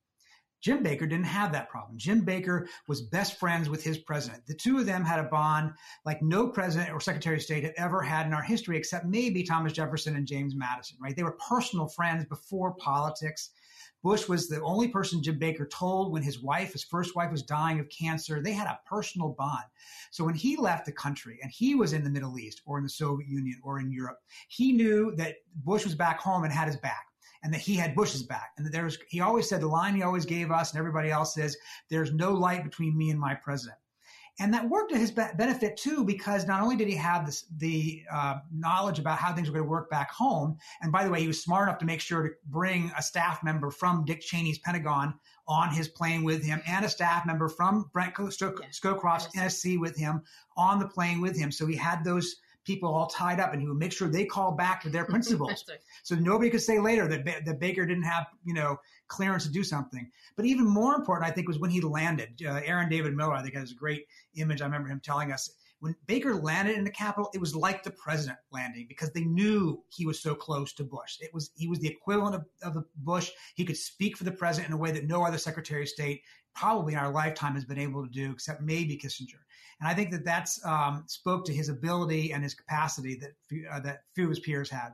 [0.63, 1.97] Jim Baker didn't have that problem.
[1.97, 4.45] Jim Baker was best friends with his president.
[4.47, 5.73] The two of them had a bond
[6.05, 9.43] like no president or secretary of state had ever had in our history, except maybe
[9.43, 11.13] Thomas Jefferson and James Madison, right?
[11.15, 13.49] They were personal friends before politics.
[14.03, 17.43] Bush was the only person Jim Baker told when his wife, his first wife, was
[17.43, 18.41] dying of cancer.
[18.41, 19.65] They had a personal bond.
[20.11, 22.85] So when he left the country and he was in the Middle East or in
[22.85, 26.67] the Soviet Union or in Europe, he knew that Bush was back home and had
[26.67, 27.07] his back
[27.43, 28.51] and that he had Bush's back.
[28.57, 31.37] And that there's, he always said the line he always gave us and everybody else
[31.37, 31.57] is,
[31.89, 33.77] there's no light between me and my president.
[34.39, 38.01] And that worked to his benefit too, because not only did he have this, the
[38.11, 41.21] uh, knowledge about how things were going to work back home, and by the way,
[41.21, 44.57] he was smart enough to make sure to bring a staff member from Dick Cheney's
[44.57, 45.13] Pentagon
[45.47, 50.23] on his plane with him, and a staff member from Brent Scowcroft's NSC with him
[50.57, 51.51] on the plane with him.
[51.51, 54.51] So he had those people all tied up, and he would make sure they call
[54.51, 55.65] back to their principals,
[56.03, 59.63] so nobody could say later that that Baker didn't have you know clearance to do
[59.63, 60.09] something.
[60.35, 62.41] But even more important, I think, was when he landed.
[62.45, 64.61] Uh, Aaron David Miller, I think, has a great image.
[64.61, 65.49] I remember him telling us
[65.83, 69.83] when Baker landed in the capital, it was like the president landing because they knew
[69.89, 71.17] he was so close to Bush.
[71.19, 73.31] It was he was the equivalent of, of the Bush.
[73.55, 76.21] He could speak for the president in a way that no other Secretary of State
[76.55, 79.41] probably in our lifetime has been able to do, except maybe Kissinger.
[79.83, 83.31] And I think that that's um, spoke to his ability and his capacity that
[83.69, 84.91] uh, that few of his peers had.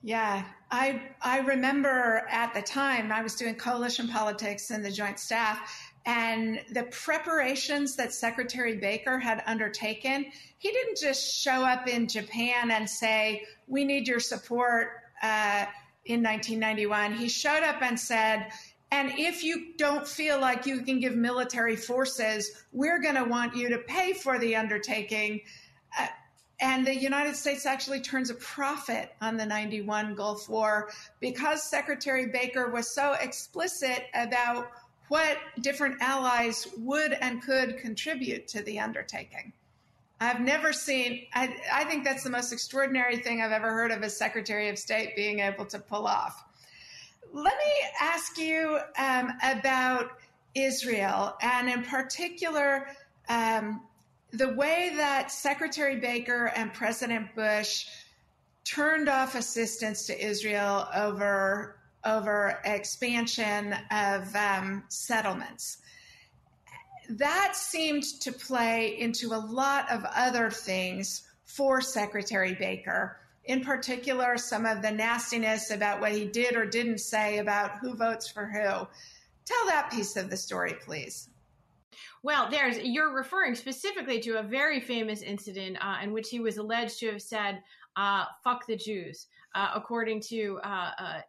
[0.00, 5.18] Yeah, I I remember at the time I was doing coalition politics in the Joint
[5.18, 5.58] Staff,
[6.04, 10.26] and the preparations that Secretary Baker had undertaken.
[10.58, 15.66] He didn't just show up in Japan and say, "We need your support." Uh,
[16.04, 18.52] in 1991, he showed up and said,
[18.92, 23.56] and if you don't feel like you can give military forces, we're going to want
[23.56, 25.40] you to pay for the undertaking.
[25.98, 26.06] Uh,
[26.60, 32.26] and the United States actually turns a profit on the 91 Gulf War because Secretary
[32.26, 34.70] Baker was so explicit about
[35.08, 39.52] what different allies would and could contribute to the undertaking.
[40.20, 44.02] I've never seen, I, I think that's the most extraordinary thing I've ever heard of
[44.02, 46.42] a Secretary of State being able to pull off.
[47.32, 50.18] Let me ask you um, about
[50.54, 52.88] Israel, and in particular,
[53.28, 53.82] um,
[54.32, 57.86] the way that Secretary Baker and President Bush
[58.64, 65.78] turned off assistance to Israel over over expansion of um, settlements.
[67.10, 74.36] That seemed to play into a lot of other things for Secretary Baker in particular,
[74.36, 78.46] some of the nastiness about what he did or didn't say about who votes for
[78.46, 78.86] who.
[79.44, 81.28] Tell that piece of the story, please.
[82.22, 86.56] Well, there's you're referring specifically to a very famous incident uh, in which he was
[86.56, 87.62] alleged to have said
[87.94, 91.20] uh, "fuck the Jews," uh, according to uh, uh,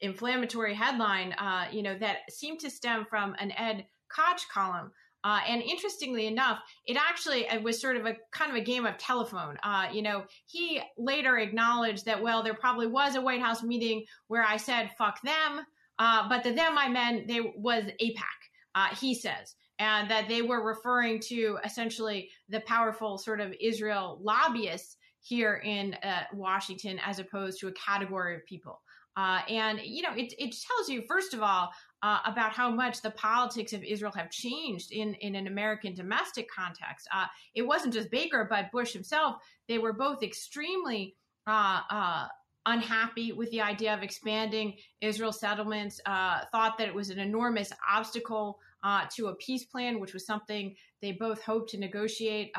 [0.00, 4.92] inflammatory headline, uh, you know, that seemed to stem from an Ed Koch column
[5.24, 8.84] uh, and interestingly enough, it actually it was sort of a kind of a game
[8.84, 9.56] of telephone.
[9.62, 14.04] Uh, you know, he later acknowledged that well, there probably was a White House meeting
[14.28, 15.64] where I said "fuck them,"
[15.98, 18.38] uh, but the them I meant they was AIPAC.
[18.74, 24.18] Uh, he says, and that they were referring to essentially the powerful sort of Israel
[24.20, 28.82] lobbyists here in uh, Washington, as opposed to a category of people.
[29.16, 31.70] Uh, and you know, it, it tells you first of all
[32.04, 36.46] uh, about how much the politics of Israel have changed in, in an American domestic
[36.50, 37.08] context.
[37.10, 39.36] Uh, it wasn't just Baker, but Bush himself.
[39.68, 42.28] They were both extremely uh, uh
[42.66, 47.70] unhappy with the idea of expanding Israel settlements, uh, thought that it was an enormous
[47.90, 52.50] obstacle uh, to a peace plan, which was something they both hoped to negotiate.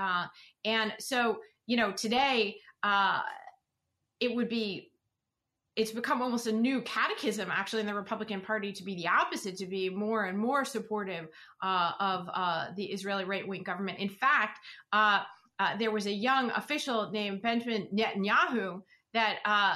[0.63, 2.57] And so, you know, today
[4.19, 4.91] it would be.
[5.75, 9.57] It's become almost a new catechism, actually, in the Republican Party to be the opposite,
[9.57, 11.27] to be more and more supportive
[11.61, 13.99] uh, of uh, the Israeli right wing government.
[13.99, 14.59] In fact,
[15.77, 18.81] there was a young official named Benjamin Netanyahu
[19.13, 19.75] that uh,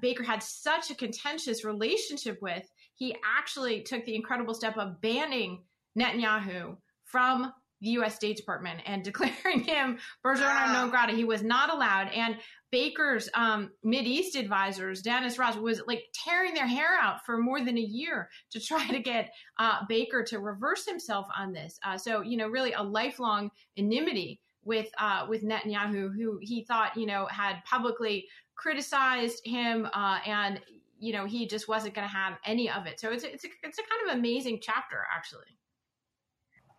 [0.00, 2.62] Baker had such a contentious relationship with,
[2.94, 5.62] he actually took the incredible step of banning
[5.98, 8.14] Netanyahu from the U.S.
[8.14, 11.12] State Department and declaring him persona non grata.
[11.12, 12.08] He was not allowed.
[12.08, 12.36] And
[12.70, 17.78] Baker's um, East advisors, Dennis Ross, was like tearing their hair out for more than
[17.78, 21.78] a year to try to get uh, Baker to reverse himself on this.
[21.84, 26.96] Uh, so, you know, really a lifelong enmity with uh, with Netanyahu, who he thought,
[26.96, 28.26] you know, had publicly
[28.56, 30.60] criticized him, uh, and
[30.98, 32.98] you know he just wasn't going to have any of it.
[32.98, 35.44] So it's a, it's a, it's a kind of amazing chapter, actually.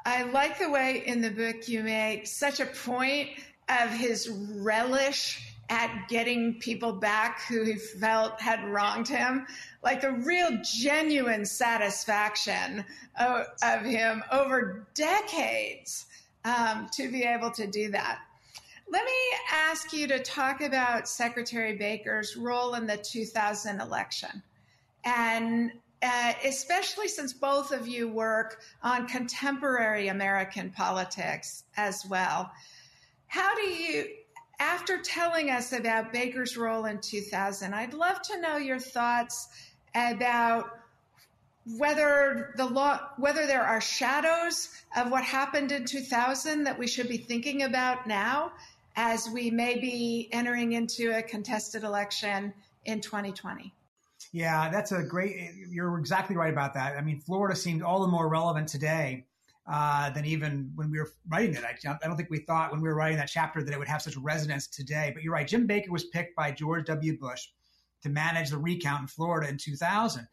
[0.06, 3.30] I like the way in the book you make such a point
[3.70, 9.46] of his relish at getting people back who he felt had wronged him,
[9.84, 12.86] like the real genuine satisfaction
[13.20, 16.06] of, of him over decades
[16.46, 18.20] um, to be able to do that.
[18.90, 19.12] Let me
[19.52, 24.42] ask you to talk about Secretary Baker's role in the 2000 election.
[25.04, 32.52] And uh, especially since both of you work on contemporary American politics as well.
[33.28, 34.06] How do you,
[34.60, 39.50] after telling us about Baker's role in 2000, I'd love to know your thoughts
[39.96, 40.70] about
[41.78, 47.10] whether the law, whether there are shadows of what happened in 2000 that we should
[47.10, 48.52] be thinking about now,
[48.96, 52.54] as we may be entering into a contested election
[52.86, 53.74] in 2020.
[54.32, 55.52] Yeah, that's a great.
[55.70, 56.98] You're exactly right about that.
[56.98, 59.26] I mean, Florida seemed all the more relevant today
[59.70, 61.64] uh, than even when we were writing it.
[61.64, 63.88] I, I, don't think we thought when we were writing that chapter that it would
[63.88, 65.12] have such resonance today.
[65.14, 65.48] But you're right.
[65.48, 67.18] Jim Baker was picked by George W.
[67.20, 67.48] Bush
[68.04, 70.26] to manage the recount in Florida in 2000.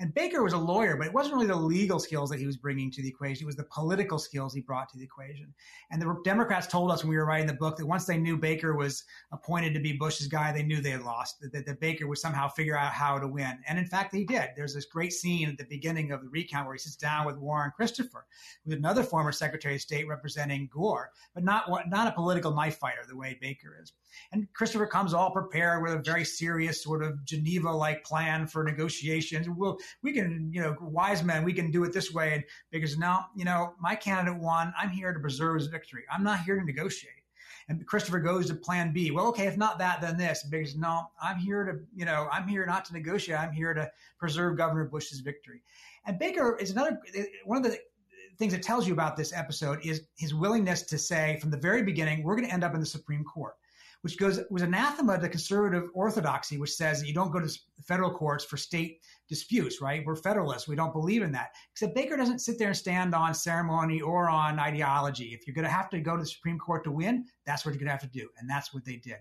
[0.00, 2.56] And Baker was a lawyer, but it wasn't really the legal skills that he was
[2.56, 3.44] bringing to the equation.
[3.44, 5.52] It was the political skills he brought to the equation.
[5.90, 8.38] And the Democrats told us when we were writing the book that once they knew
[8.38, 11.80] Baker was appointed to be Bush's guy, they knew they had lost, that, that, that
[11.80, 13.58] Baker would somehow figure out how to win.
[13.68, 14.48] And in fact, he did.
[14.56, 17.36] There's this great scene at the beginning of the recount where he sits down with
[17.36, 18.24] Warren Christopher,
[18.64, 23.02] who's another former Secretary of State representing Gore, but not, not a political knife fighter
[23.06, 23.92] the way Baker is.
[24.32, 28.64] And Christopher comes all prepared with a very serious sort of Geneva like plan for
[28.64, 29.46] negotiations.
[29.48, 32.34] We'll, we can, you know, wise men, we can do it this way.
[32.34, 34.72] And because now, you know, my candidate won.
[34.78, 36.04] I'm here to preserve his victory.
[36.10, 37.14] I'm not here to negotiate.
[37.68, 39.12] And Christopher goes to plan B.
[39.12, 40.44] Well, okay, if not that, then this.
[40.50, 43.38] Because no, I'm here to, you know, I'm here not to negotiate.
[43.38, 45.62] I'm here to preserve Governor Bush's victory.
[46.04, 46.98] And Baker is another,
[47.44, 47.78] one of the
[48.38, 51.82] things that tells you about this episode is his willingness to say from the very
[51.82, 53.54] beginning, we're going to end up in the Supreme Court
[54.02, 58.10] which goes was anathema to conservative orthodoxy, which says that you don't go to federal
[58.10, 60.04] courts for state disputes, right?
[60.04, 60.68] We're federalists.
[60.68, 61.50] We don't believe in that.
[61.72, 65.34] Except Baker doesn't sit there and stand on ceremony or on ideology.
[65.34, 67.72] If you're going to have to go to the Supreme Court to win, that's what
[67.72, 68.28] you're going to have to do.
[68.38, 69.18] And that's what they did.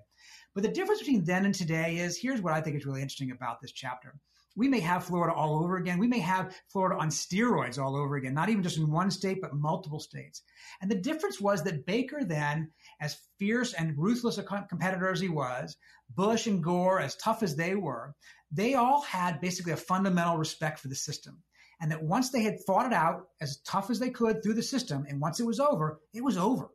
[0.53, 3.31] But the difference between then and today is here's what I think is really interesting
[3.31, 4.15] about this chapter
[4.59, 5.99] we may have Florida all over again.
[5.99, 9.39] We may have Florida on steroids all over again, not even just in one state,
[9.41, 10.41] but multiple states.
[10.81, 15.29] And the difference was that Baker then, as fierce and ruthless a competitor as he
[15.29, 15.77] was,
[16.15, 18.13] Bush and Gore, as tough as they were,
[18.51, 21.41] they all had basically a fundamental respect for the system.
[21.81, 24.63] And that once they had fought it out as tough as they could through the
[24.63, 26.69] system, and once it was over, it was over.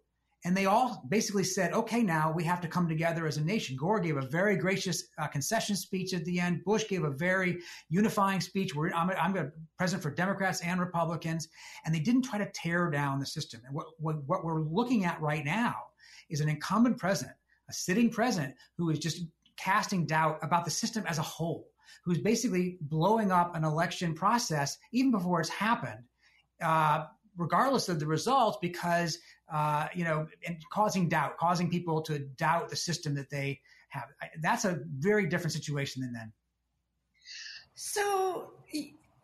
[0.46, 3.76] And they all basically said, okay, now we have to come together as a nation.
[3.76, 6.64] Gore gave a very gracious uh, concession speech at the end.
[6.64, 8.74] Bush gave a very unifying speech.
[8.74, 11.48] Where I'm, I'm a president for Democrats and Republicans.
[11.86, 13.62] And they didn't try to tear down the system.
[13.64, 15.76] And what, what, what we're looking at right now
[16.30, 17.36] is an incumbent president,
[17.68, 19.24] a sitting president who is just
[19.56, 21.68] casting doubt about the system as a whole,
[22.04, 26.04] who's basically blowing up an election process even before it's happened.
[26.62, 27.04] Uh,
[27.36, 29.18] regardless of the results, because
[29.52, 34.04] uh, you know, and causing doubt, causing people to doubt the system that they have.
[34.40, 36.32] That's a very different situation than then.
[37.74, 38.52] So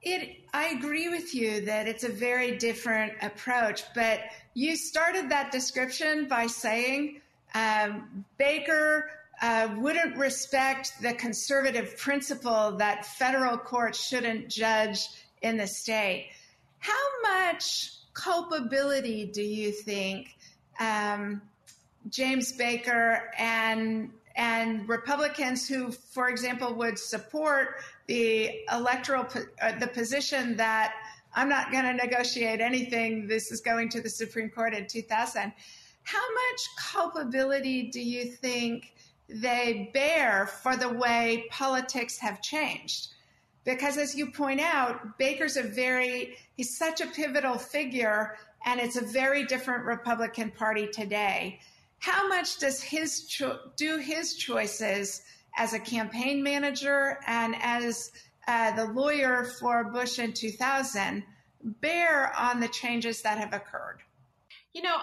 [0.03, 4.21] it, I agree with you that it's a very different approach, but
[4.55, 7.21] you started that description by saying
[7.55, 9.11] um, Baker
[9.43, 15.09] uh, wouldn't respect the conservative principle that federal courts shouldn't judge
[15.43, 16.31] in the state.
[16.79, 16.93] How
[17.23, 20.37] much culpability do you think
[20.79, 21.43] um,
[22.09, 27.77] James Baker and and Republicans who, for example, would support
[28.07, 29.27] the electoral
[29.61, 30.95] uh, the position that
[31.35, 33.29] I'm not going to negotiate anything.
[33.29, 35.53] This is going to the Supreme Court in 2000.
[36.03, 38.95] How much culpability do you think
[39.29, 43.09] they bear for the way politics have changed?
[43.65, 48.97] Because as you point out, Baker's a very, he's such a pivotal figure, and it's
[48.97, 51.61] a very different Republican Party today.
[52.01, 55.23] How much does his cho- do his choices
[55.57, 58.11] as a campaign manager and as
[58.49, 61.23] uh, the lawyer for Bush in 2000
[61.63, 64.01] bear on the changes that have occurred?
[64.73, 64.97] You know,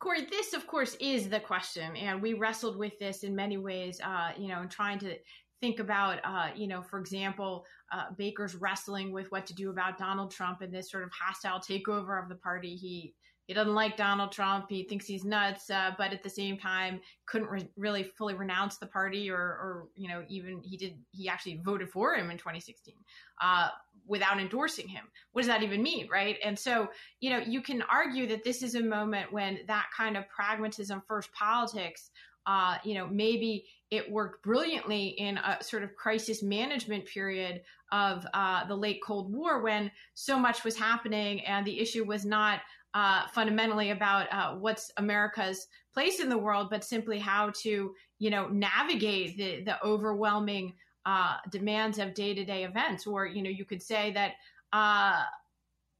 [0.00, 1.96] Kori, this, of course, is the question.
[1.96, 5.16] And we wrestled with this in many ways, uh, you know, in trying to
[5.62, 9.96] think about, uh, you know, for example, uh, Baker's wrestling with what to do about
[9.96, 12.76] Donald Trump and this sort of hostile takeover of the party.
[12.76, 13.14] He
[13.46, 14.66] he doesn't like Donald Trump.
[14.70, 18.78] He thinks he's nuts, uh, but at the same time, couldn't re- really fully renounce
[18.78, 20.98] the party, or, or, you know, even he did.
[21.10, 22.94] He actually voted for him in 2016
[23.42, 23.68] uh,
[24.06, 25.04] without endorsing him.
[25.32, 26.36] What does that even mean, right?
[26.42, 26.88] And so,
[27.20, 31.02] you know, you can argue that this is a moment when that kind of pragmatism
[31.06, 32.10] first politics.
[32.46, 38.26] Uh, you know, maybe it worked brilliantly in a sort of crisis management period of
[38.34, 42.60] uh, the late Cold War when so much was happening and the issue was not
[42.94, 48.30] uh, fundamentally about uh, what's America's place in the world, but simply how to, you
[48.30, 50.74] know, navigate the the overwhelming
[51.04, 53.06] uh, demands of day to day events.
[53.06, 54.34] Or, you know, you could say that
[54.72, 55.24] uh,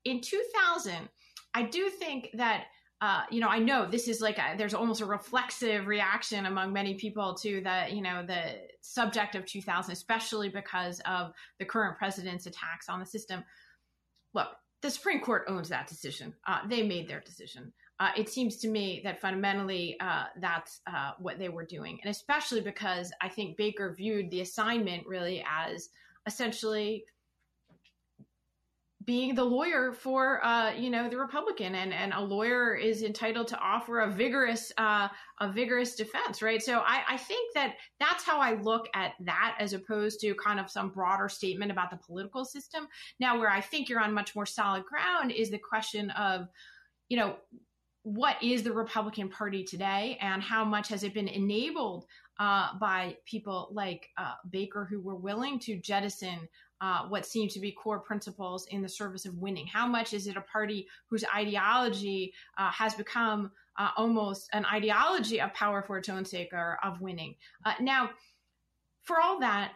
[0.04, 1.08] in 2000,
[1.54, 2.66] I do think that.
[3.00, 6.72] Uh, you know, I know this is like a, there's almost a reflexive reaction among
[6.72, 11.98] many people to the, you know, the subject of 2000, especially because of the current
[11.98, 13.44] president's attacks on the system.
[14.32, 14.48] Look,
[14.84, 16.34] the Supreme Court owns that decision.
[16.46, 17.72] Uh, they made their decision.
[18.00, 22.10] Uh, it seems to me that fundamentally uh, that's uh, what they were doing, and
[22.10, 25.88] especially because I think Baker viewed the assignment really as
[26.26, 27.06] essentially
[29.04, 33.48] being the lawyer for uh, you know the Republican, and and a lawyer is entitled
[33.48, 35.08] to offer a vigorous uh,
[35.40, 36.62] a vigorous defense, right?
[36.62, 40.60] So I, I think that that's how I look at that as opposed to kind
[40.60, 42.86] of some broader statement about the political system.
[43.20, 46.48] Now, where I think you're on much more solid ground is the question of,
[47.08, 47.36] you know,
[48.04, 52.06] what is the Republican Party today, and how much has it been enabled
[52.38, 56.48] uh, by people like uh, Baker who were willing to jettison
[56.84, 59.66] uh, what seem to be core principles in the service of winning?
[59.66, 65.40] How much is it a party whose ideology uh, has become uh, almost an ideology
[65.40, 67.36] of power for its own sake or of winning?
[67.64, 68.10] Uh, now,
[69.02, 69.72] for all that,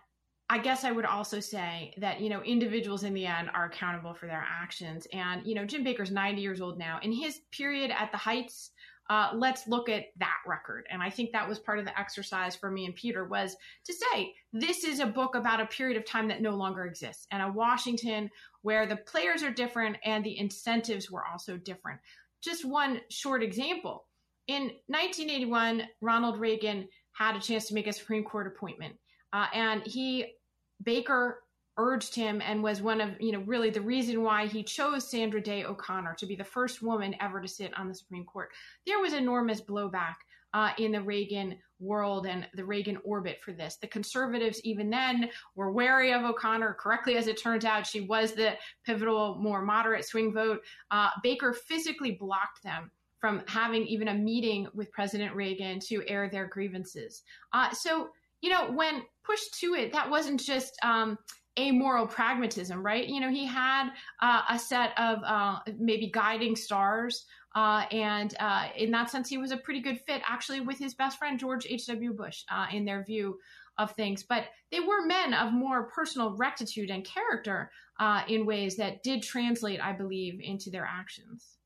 [0.51, 4.13] I guess I would also say that, you know, individuals in the end are accountable
[4.13, 5.07] for their actions.
[5.15, 6.99] And, you know, Jim Baker's 90 years old now.
[7.03, 8.71] In his period at the heights,
[9.11, 10.87] uh, let's look at that record.
[10.91, 13.93] And I think that was part of the exercise for me and Peter was to
[13.93, 17.43] say, this is a book about a period of time that no longer exists and
[17.43, 18.31] a Washington
[18.63, 21.99] where the players are different and the incentives were also different.
[22.43, 24.05] Just one short example.
[24.47, 28.95] In 1981, Ronald Reagan had a chance to make a Supreme Court appointment.
[29.33, 30.35] Uh, and he,
[30.83, 31.41] Baker
[31.79, 35.41] urged him and was one of, you know, really the reason why he chose Sandra
[35.41, 38.51] Day O'Connor to be the first woman ever to sit on the Supreme Court.
[38.87, 40.17] There was enormous blowback
[40.55, 43.77] uh, in the Reagan world and the Reagan orbit for this.
[43.77, 46.75] The conservatives, even then, were wary of O'Connor.
[46.75, 48.55] Correctly, as it turns out, she was the
[48.85, 50.61] pivotal, more moderate swing vote.
[50.91, 56.29] Uh, Baker physically blocked them from having even a meeting with President Reagan to air
[56.29, 57.23] their grievances.
[57.53, 58.09] Uh, so,
[58.41, 61.19] you know, when pushed to it, that wasn't just um,
[61.59, 63.07] amoral pragmatism, right?
[63.07, 63.91] You know, he had
[64.21, 67.27] uh, a set of uh, maybe guiding stars.
[67.55, 70.95] Uh, and uh, in that sense, he was a pretty good fit actually with his
[70.95, 72.13] best friend, George H.W.
[72.15, 73.39] Bush, uh, in their view
[73.79, 74.23] of things.
[74.23, 79.23] But they were men of more personal rectitude and character uh, in ways that did
[79.23, 81.58] translate, I believe, into their actions.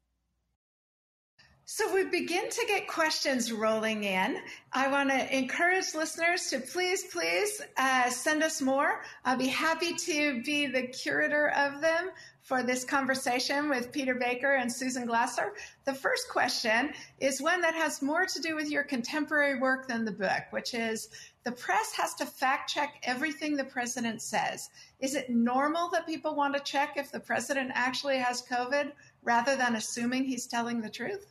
[1.65, 4.39] So we begin to get questions rolling in.
[4.73, 9.03] I want to encourage listeners to please, please uh, send us more.
[9.25, 12.11] I'll be happy to be the curator of them
[12.43, 15.53] for this conversation with Peter Baker and Susan Glasser.
[15.85, 20.05] The first question is one that has more to do with your contemporary work than
[20.05, 21.09] the book, which is
[21.45, 24.69] the press has to fact check everything the president says.
[24.99, 28.91] Is it normal that people want to check if the president actually has COVID
[29.25, 31.27] rather than assuming he's telling the truth?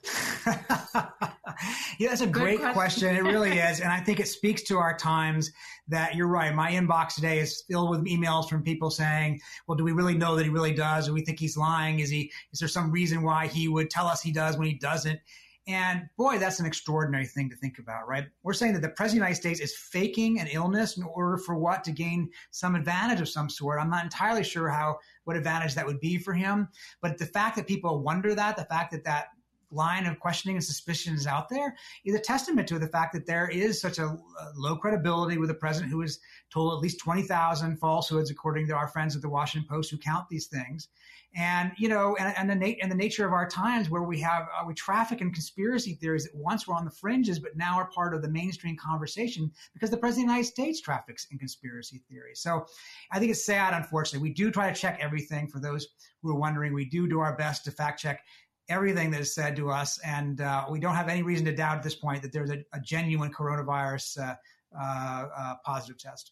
[1.99, 2.73] yeah, that's a great question.
[2.73, 3.15] question.
[3.15, 3.81] It really is.
[3.81, 5.51] And I think it speaks to our times
[5.87, 6.53] that you're right.
[6.55, 10.35] My inbox today is filled with emails from people saying, well, do we really know
[10.35, 11.07] that he really does?
[11.07, 11.99] Do we think he's lying?
[11.99, 14.73] Is he, is there some reason why he would tell us he does when he
[14.73, 15.19] doesn't?
[15.71, 18.25] And boy, that's an extraordinary thing to think about, right?
[18.43, 21.37] We're saying that the president of the United States is faking an illness in order
[21.37, 21.83] for what?
[21.85, 23.79] To gain some advantage of some sort.
[23.79, 26.67] I'm not entirely sure how, what advantage that would be for him.
[27.01, 29.27] But the fact that people wonder that, the fact that that
[29.71, 33.25] line of questioning and suspicion is out there is a testament to the fact that
[33.25, 34.17] there is such a,
[34.55, 36.19] low credibility with a president who has
[36.51, 40.27] told at least 20,000 falsehoods, according to our friends at the Washington Post who count
[40.29, 40.89] these things.
[41.33, 44.49] And, you know, and, and, the, and the nature of our times where we have,
[44.53, 47.89] uh, we traffic in conspiracy theories that once were on the fringes, but now are
[47.89, 52.01] part of the mainstream conversation because the president of the United States traffics in conspiracy
[52.09, 52.41] theories.
[52.41, 52.65] So
[53.11, 54.27] I think it's sad, unfortunately.
[54.27, 55.87] We do try to check everything for those
[56.21, 56.73] who are wondering.
[56.73, 58.21] We do do our best to fact check
[58.67, 61.77] everything that is said to us, and uh, we don't have any reason to doubt
[61.77, 64.35] at this point that there's a, a genuine coronavirus uh,
[64.79, 66.31] uh, uh, positive test.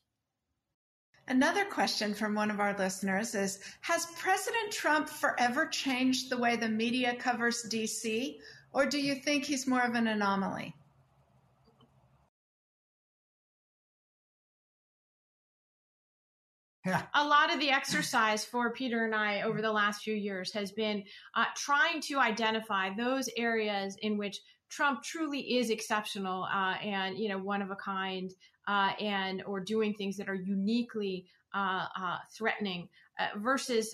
[1.30, 6.56] Another question from one of our listeners is Has President Trump forever changed the way
[6.56, 8.40] the media covers DC,
[8.74, 10.74] or do you think he's more of an anomaly?
[16.84, 17.04] Yeah.
[17.14, 20.72] A lot of the exercise for Peter and I over the last few years has
[20.72, 21.04] been
[21.36, 24.40] uh, trying to identify those areas in which
[24.70, 28.32] Trump truly is exceptional uh, and you know one of a kind,
[28.68, 32.88] uh, and or doing things that are uniquely uh, uh, threatening,
[33.20, 33.94] uh, versus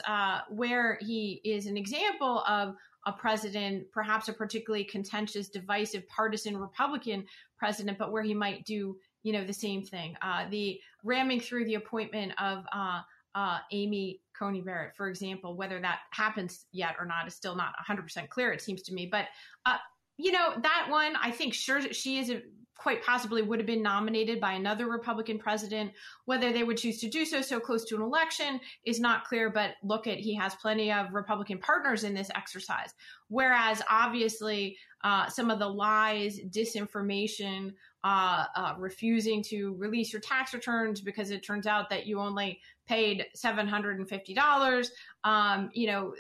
[0.49, 2.75] where he is an example of
[3.07, 7.23] a president, perhaps a particularly contentious, divisive, partisan Republican
[7.57, 10.15] president, but where he might do you know, the same thing.
[10.21, 13.01] Uh, the ramming through the appointment of uh,
[13.33, 17.73] uh, Amy Coney Barrett, for example, whether that happens yet or not is still not
[17.89, 19.07] 100% clear, it seems to me.
[19.11, 19.25] But,
[19.65, 19.77] uh,
[20.17, 22.41] you know, that one, I think sure she is a,
[22.77, 25.91] quite possibly would have been nominated by another Republican president.
[26.25, 29.49] Whether they would choose to do so so close to an election is not clear,
[29.49, 32.93] but look at he has plenty of Republican partners in this exercise.
[33.29, 40.53] Whereas obviously uh, some of the lies, disinformation, uh, uh, refusing to release your tax
[40.53, 44.89] returns because it turns out that you only paid $750,
[45.23, 46.13] um, you know,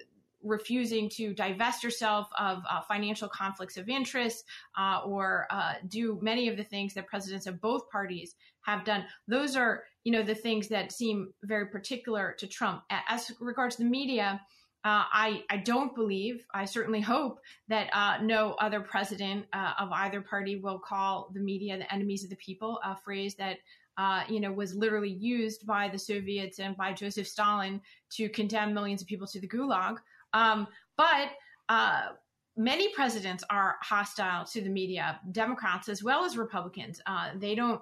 [0.45, 4.45] refusing to divest yourself of uh, financial conflicts of interest
[4.77, 9.05] uh, or uh, do many of the things that presidents of both parties have done.
[9.27, 12.83] Those are, you know, the things that seem very particular to Trump.
[12.89, 14.41] As regards the media,
[14.85, 17.39] uh, I, I don't believe, I certainly hope
[17.69, 22.23] that uh, no other president uh, of either party will call the media the enemies
[22.23, 23.57] of the people, a phrase that
[23.97, 27.81] uh, you know was literally used by the Soviets and by Joseph Stalin
[28.11, 29.97] to condemn millions of people to the gulag.
[30.35, 30.67] Um,
[30.97, 31.29] but
[31.69, 32.09] uh,
[32.55, 37.01] many presidents are hostile to the media, Democrats as well as Republicans.
[37.07, 37.81] Uh, they don't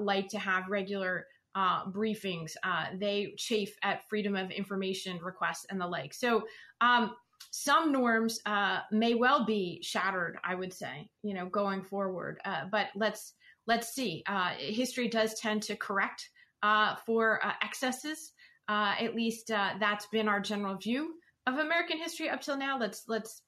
[0.00, 2.52] like to have regular uh, briefings.
[2.62, 6.14] Uh, they chafe at freedom of information requests and the like.
[6.14, 6.44] So
[6.80, 7.14] um,
[7.50, 10.38] some norms uh, may well be shattered.
[10.44, 12.40] I would say, you know, going forward.
[12.44, 13.34] Uh, but let's
[13.66, 14.22] let's see.
[14.26, 16.28] Uh, history does tend to correct
[16.62, 18.32] uh, for excesses.
[18.68, 21.14] at least that's been our general view
[21.46, 22.78] of American history up till now.
[22.78, 23.42] Let's let's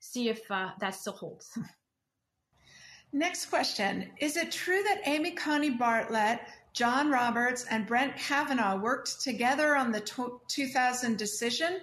[0.00, 1.56] see if uh, that still holds.
[3.12, 4.10] Next question.
[4.20, 6.40] Is it true that Amy Coney Barrett
[6.76, 10.02] John Roberts and Brett Kavanaugh worked together on the
[10.46, 11.80] 2000 decision.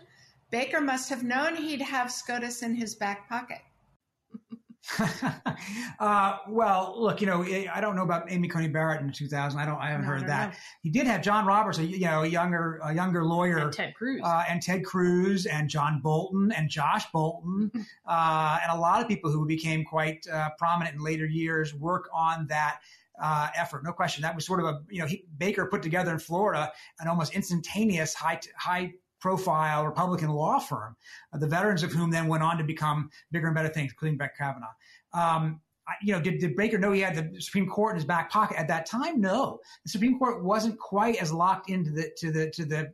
[0.51, 3.57] Baker must have known he'd have SCOTUS in his back pocket.
[5.99, 9.59] uh, well, look, you know, I don't know about Amy Coney Barrett in 2000.
[9.59, 10.51] I don't, I haven't no, heard that.
[10.51, 10.57] Know.
[10.81, 13.95] He did have John Roberts, a, you know, a younger, a younger lawyer, and Ted
[13.95, 17.71] Cruz, uh, and Ted Cruz, and John Bolton, and Josh Bolten,
[18.05, 22.09] uh, and a lot of people who became quite uh, prominent in later years work
[22.13, 22.79] on that
[23.21, 24.21] uh, effort, no question.
[24.21, 27.33] That was sort of a you know he, Baker put together in Florida an almost
[27.33, 30.97] instantaneous high high profile Republican law firm,
[31.31, 34.17] uh, the veterans of whom then went on to become bigger and better things, including
[34.17, 34.75] Brett Kavanaugh.
[35.13, 35.61] Um,
[36.01, 38.59] you know, did, did Baker know he had the Supreme Court in his back pocket
[38.59, 39.21] at that time?
[39.21, 42.91] No, the Supreme Court wasn't quite as locked into the to the to the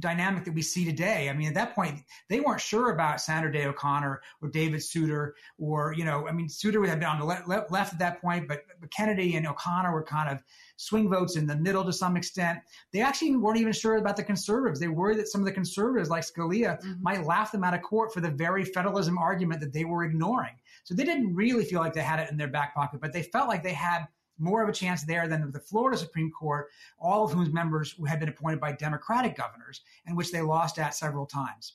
[0.00, 1.28] dynamic that we see today.
[1.28, 5.34] I mean, at that point, they weren't sure about Sandra Day O'Connor or David Souter,
[5.58, 7.98] or you know, I mean, Souter would have been on the le- le- left at
[7.98, 10.42] that point, but, but Kennedy and O'Connor were kind of
[10.76, 12.60] swing votes in the middle to some extent.
[12.92, 14.80] They actually weren't even sure about the conservatives.
[14.80, 17.02] They worried that some of the conservatives, like Scalia, mm-hmm.
[17.02, 20.54] might laugh them out of court for the very federalism argument that they were ignoring.
[20.84, 23.22] So they didn't really feel like they had it in their back pocket, but they
[23.22, 24.06] felt like they had
[24.40, 28.18] more of a chance there than the Florida Supreme Court, all of whose members had
[28.18, 31.74] been appointed by Democratic governors, and which they lost at several times.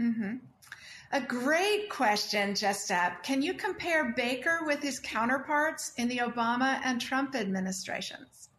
[0.00, 0.36] Mm-hmm.
[1.12, 3.22] A great question, just up.
[3.22, 8.50] Can you compare Baker with his counterparts in the Obama and Trump administrations?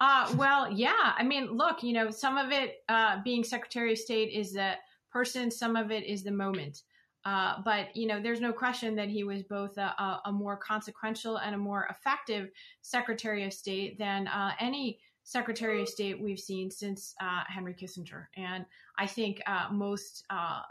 [0.00, 1.12] Uh, well, yeah.
[1.16, 4.74] I mean, look, you know, some of it uh, being Secretary of State is the
[5.10, 6.82] person, some of it is the moment.
[7.28, 11.36] Uh, but you know, there's no question that he was both a, a, more consequential
[11.36, 12.48] and a more effective
[12.80, 18.28] Secretary of State than uh, any Secretary of State we've seen since uh, Henry Kissinger.
[18.38, 18.64] And
[18.98, 20.62] I think uh, most uh,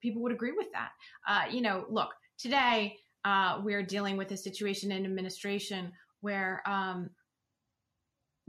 [0.00, 1.52] people would agree with that.
[1.52, 2.96] You know, look, today
[3.62, 5.92] we're dealing with a situation in administration
[6.22, 7.10] where, um,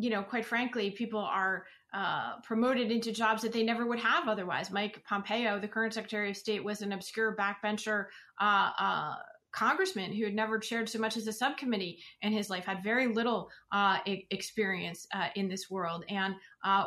[0.02, 4.30] you know, quite frankly, people are uh, promoted into jobs that they never would have
[4.30, 4.72] otherwise.
[4.72, 8.06] Mike Pompeo, the current Secretary of State, was an obscure backbencher
[8.40, 9.16] uh, uh,
[9.52, 13.14] congressman who had never chaired so much as a subcommittee in his life, had very
[13.14, 16.34] little uh, experience uh, in this world, and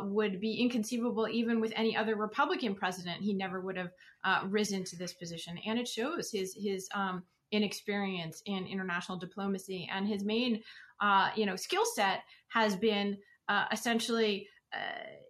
[0.04, 3.20] would be inconceivable even with any other Republican president.
[3.20, 3.90] He never would have
[4.46, 6.88] risen to this position, and it shows his his.
[6.94, 10.60] Um, inexperience in international diplomacy and his main
[11.36, 12.22] you know skill set
[12.54, 13.18] has been
[13.70, 14.78] essentially uh,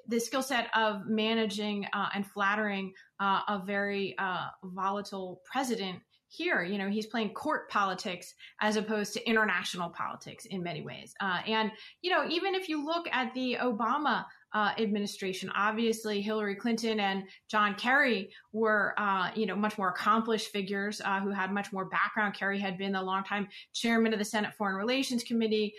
[0.06, 5.98] the skill set of managing uh, and flattering uh, a very uh, volatile president
[6.28, 6.62] here.
[6.62, 11.14] You know, he's playing court politics as opposed to international politics in many ways.
[11.20, 11.70] Uh, and,
[12.02, 14.24] you know, even if you look at the Obama
[14.56, 15.50] uh, administration.
[15.56, 21.18] Obviously, Hillary Clinton and John Kerry were, uh, you know, much more accomplished figures uh,
[21.18, 22.34] who had much more background.
[22.34, 25.74] Kerry had been the longtime chairman of the Senate Foreign Relations Committee.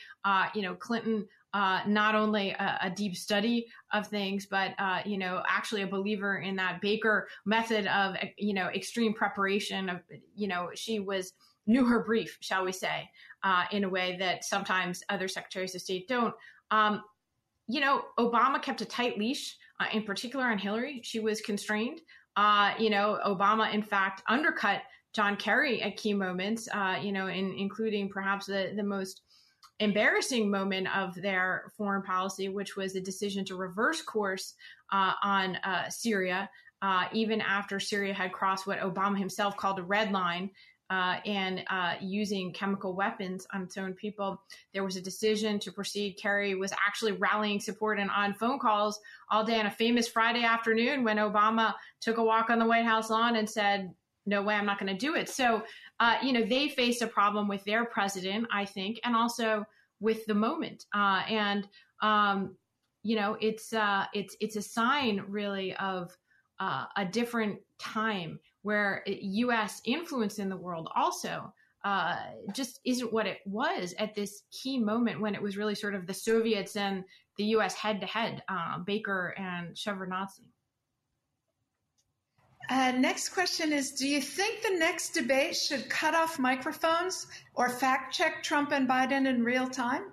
[0.54, 1.26] you know, Clinton
[1.56, 5.88] uh, not only a, a, deep study of things, but uh, you know, actually a
[5.88, 9.88] believer in that Baker method of you know extreme preparation.
[9.88, 10.02] Of
[10.36, 11.32] you know, she was
[11.66, 13.10] knew her brief, shall we say,
[13.44, 16.36] uh, in a way that sometimes other secretaries of state don't.
[16.72, 17.02] Um,
[17.70, 21.00] you know, Obama kept a tight leash, uh, in particular on Hillary.
[21.06, 22.02] She was constrained.
[22.36, 24.82] Uh, you know, Obama, in fact, undercut
[25.14, 26.68] John Kerry at key moments.
[26.74, 29.22] Uh, you know, in, including perhaps the the most
[29.80, 34.54] embarrassing moment of their foreign policy, which was the decision to reverse course
[34.92, 36.50] uh, on uh, Syria,
[36.82, 40.50] uh, even after Syria had crossed what Obama himself called a red line.
[40.92, 44.40] Uh, and uh, using chemical weapons on its own people.
[44.72, 46.20] There was a decision to proceed.
[46.22, 49.00] Kerry was actually rallying support and on phone calls
[49.32, 52.86] all day on a famous Friday afternoon when Obama took a walk on the White
[52.86, 53.96] House lawn and said,
[54.26, 55.30] no way, I'm not going to do it.
[55.30, 55.64] So,
[56.00, 59.66] uh, you know, they face a problem with their president, I think, and also
[60.00, 60.86] with the moment.
[60.94, 61.68] Uh, and,
[62.02, 62.56] um,
[63.04, 66.16] you know, it's, uh, it's, it's a sign really of
[66.60, 69.82] uh, a different time where U.S.
[69.86, 71.54] influence in the world also
[71.84, 72.16] uh,
[72.52, 76.08] just isn't what it was at this key moment when it was really sort of
[76.08, 77.04] the Soviets and
[77.38, 77.76] the U.S.
[77.76, 78.42] head to head,
[78.86, 80.40] Baker and Shevardnadze.
[82.70, 87.70] Uh, next question is Do you think the next debate should cut off microphones or
[87.70, 90.12] fact check Trump and Biden in real time?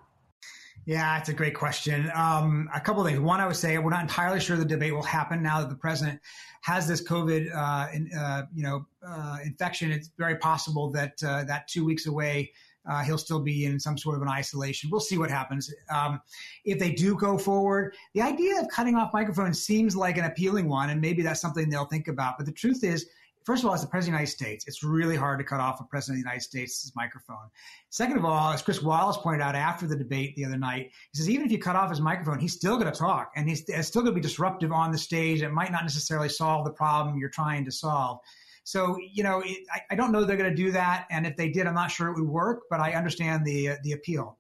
[0.85, 2.11] Yeah, it's a great question.
[2.13, 3.21] Um, a couple of things.
[3.21, 5.77] One, I would say we're not entirely sure the debate will happen now that the
[5.77, 6.21] president
[6.63, 9.93] has this COVID, uh, in, uh, you know, uh, infection.
[9.93, 12.53] It's very possible that uh, that two weeks away
[12.89, 14.91] uh, he'll still be in some sort of an isolation.
[14.91, 15.73] We'll see what happens.
[15.91, 16.21] Um,
[16.65, 20.69] if they do go forward, the idea of cutting off microphones seems like an appealing
[20.69, 22.39] one, and maybe that's something they'll think about.
[22.39, 23.07] But the truth is,
[23.45, 25.61] first of all, as the president of the United States, it's really hard to cut
[25.61, 27.49] off a president of the United States' microphone.
[27.91, 31.19] Second of all, as Chris Wallace pointed out after the debate the other night, he
[31.19, 33.65] says even if you cut off his microphone, he's still going to talk, and he's
[33.87, 35.43] still going to be disruptive on the stage.
[35.43, 38.19] It might not necessarily solve the problem you're trying to solve.
[38.65, 41.07] So, you know, it, I, I, don't know they're going to do that.
[41.11, 43.77] And if they did, I'm not sure it would work, but I understand the, uh,
[43.83, 44.39] the appeal.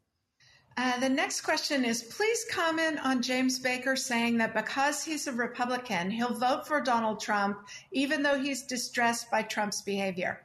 [0.76, 5.32] Uh, the next question is please comment on James Baker saying that because he's a
[5.32, 10.40] Republican, he'll vote for Donald Trump, even though he's distressed by Trump's behavior.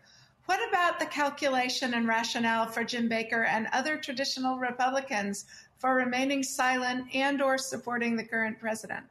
[0.45, 5.45] What about the calculation and rationale for Jim Baker and other traditional Republicans
[5.77, 9.05] for remaining silent and or supporting the current president?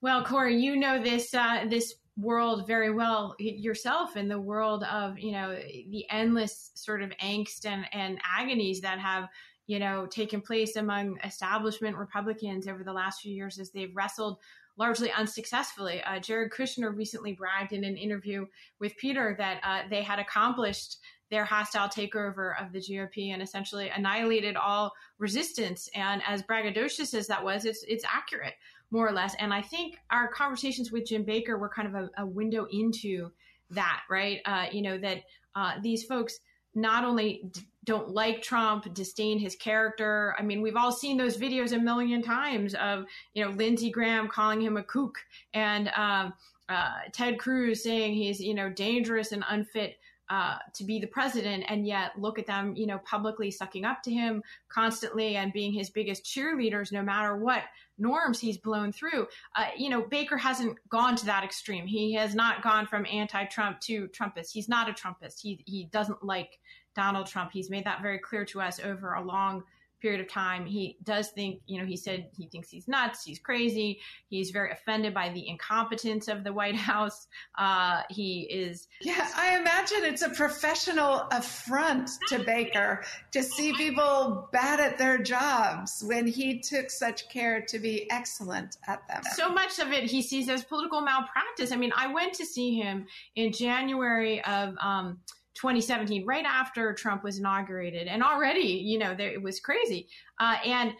[0.00, 5.18] Well, Kori, you know this uh, this world very well yourself in the world of
[5.18, 5.54] you know
[5.90, 9.28] the endless sort of angst and, and agonies that have
[9.66, 14.38] you know taken place among establishment republicans over the last few years as they've wrestled
[14.76, 18.44] largely unsuccessfully uh, jared kushner recently bragged in an interview
[18.80, 20.98] with peter that uh, they had accomplished
[21.30, 25.88] their hostile takeover of the GOP and essentially annihilated all resistance.
[25.94, 28.54] And as braggadocious as that was, it's it's accurate
[28.90, 29.34] more or less.
[29.38, 33.30] And I think our conversations with Jim Baker were kind of a, a window into
[33.70, 34.40] that, right?
[34.44, 35.22] Uh, you know, that
[35.54, 36.40] uh, these folks
[36.74, 40.34] not only d- don't like Trump, disdain his character.
[40.38, 44.28] I mean, we've all seen those videos a million times of, you know, Lindsey Graham
[44.28, 45.18] calling him a kook
[45.54, 46.34] and um,
[46.68, 49.98] uh, Ted Cruz saying he's, you know, dangerous and unfit
[50.30, 54.02] uh, to be the president, and yet look at them, you know, publicly sucking up
[54.02, 57.62] to him constantly and being his biggest cheerleaders, no matter what
[57.98, 59.26] norms he's blown through.
[59.56, 61.86] Uh, you know, Baker hasn't gone to that extreme.
[61.86, 64.52] He has not gone from anti-Trump to Trumpist.
[64.52, 65.40] He's not a Trumpist.
[65.40, 66.58] He he doesn't like
[66.94, 67.50] Donald Trump.
[67.52, 69.64] He's made that very clear to us over a long
[70.00, 70.66] period of time.
[70.66, 74.70] He does think, you know, he said he thinks he's nuts, he's crazy, he's very
[74.70, 77.26] offended by the incompetence of the White House.
[77.56, 78.88] Uh, he is.
[79.00, 85.18] Yeah, I imagine it's a professional affront to Baker to see people bad at their
[85.18, 89.22] jobs when he took such care to be excellent at them.
[89.34, 91.72] So much of it he sees as political malpractice.
[91.72, 94.74] I mean, I went to see him in January of.
[94.80, 95.18] Um,
[95.60, 100.08] 2017, right after Trump was inaugurated, and already, you know, there, it was crazy.
[100.40, 100.94] Uh, and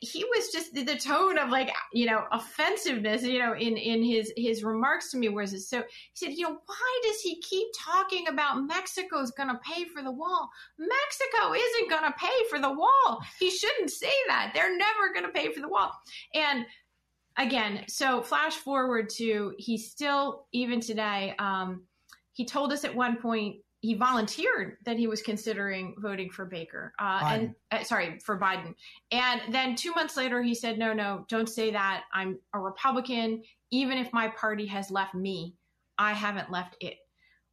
[0.00, 4.02] he was just the, the, tone of like you know offensiveness you know in in
[4.02, 7.66] his his remarks to me was so he said you know why does he keep
[7.76, 10.48] talking about mexico's gonna pay for the wall?
[10.78, 13.20] Mexico isn't gonna pay for the wall.
[13.40, 14.52] He shouldn't say that.
[14.54, 15.92] They're never gonna pay for the wall.
[16.34, 16.64] And
[17.38, 21.82] again so flash forward to he still even today um,
[22.34, 26.94] he told us at one point he volunteered that he was considering voting for Baker
[27.00, 28.74] uh, and uh, sorry for Biden.
[29.10, 32.04] And then two months later, he said, "No, no, don't say that.
[32.14, 33.42] I'm a Republican.
[33.72, 35.56] Even if my party has left me,
[35.98, 36.94] I haven't left it."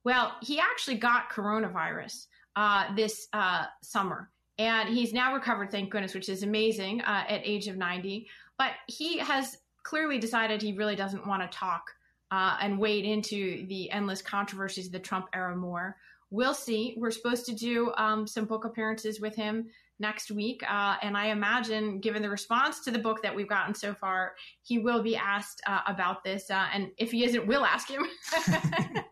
[0.03, 6.13] Well, he actually got coronavirus uh, this uh, summer, and he's now recovered, thank goodness,
[6.13, 8.27] which is amazing uh, at age of 90.
[8.59, 11.89] But he has clearly decided he really doesn't want to talk.
[12.32, 15.97] Uh, and wade into the endless controversies of the Trump era more
[16.32, 16.95] we'll see.
[16.97, 19.69] We're supposed to do um, some book appearances with him
[19.99, 20.63] next week.
[20.69, 24.36] Uh, and I imagine, given the response to the book that we've gotten so far,
[24.61, 26.49] he will be asked uh, about this.
[26.49, 28.05] Uh, and if he isn't, we'll ask him.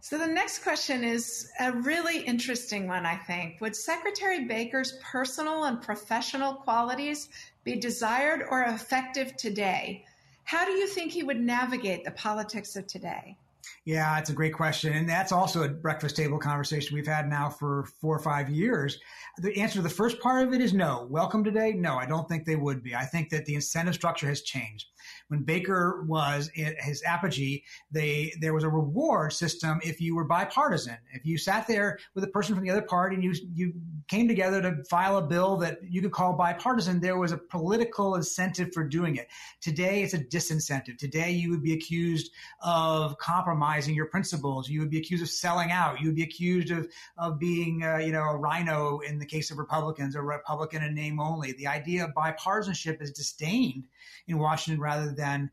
[0.00, 3.60] so the next question is a really interesting one, I think.
[3.60, 7.28] Would Secretary Baker's personal and professional qualities
[7.62, 10.06] be desired or effective today?
[10.44, 13.36] How do you think he would navigate the politics of today?
[13.84, 14.92] Yeah, it's a great question.
[14.92, 18.98] And that's also a breakfast table conversation we've had now for four or five years.
[19.38, 21.06] The answer to the first part of it is no.
[21.10, 21.72] Welcome today?
[21.72, 22.94] No, I don't think they would be.
[22.94, 24.86] I think that the incentive structure has changed
[25.28, 30.24] when Baker was at his apogee, they there was a reward system if you were
[30.24, 30.96] bipartisan.
[31.12, 33.72] If you sat there with a person from the other party and you you
[34.08, 38.14] came together to file a bill that you could call bipartisan, there was a political
[38.14, 39.28] incentive for doing it.
[39.60, 40.98] Today, it's a disincentive.
[40.98, 42.30] Today, you would be accused
[42.62, 44.68] of compromising your principles.
[44.68, 46.00] You would be accused of selling out.
[46.00, 49.50] You would be accused of of being uh, you know a rhino in the case
[49.50, 51.52] of Republicans, a Republican in name only.
[51.52, 53.84] The idea of bipartisanship is disdained
[54.26, 55.50] in Washington rather than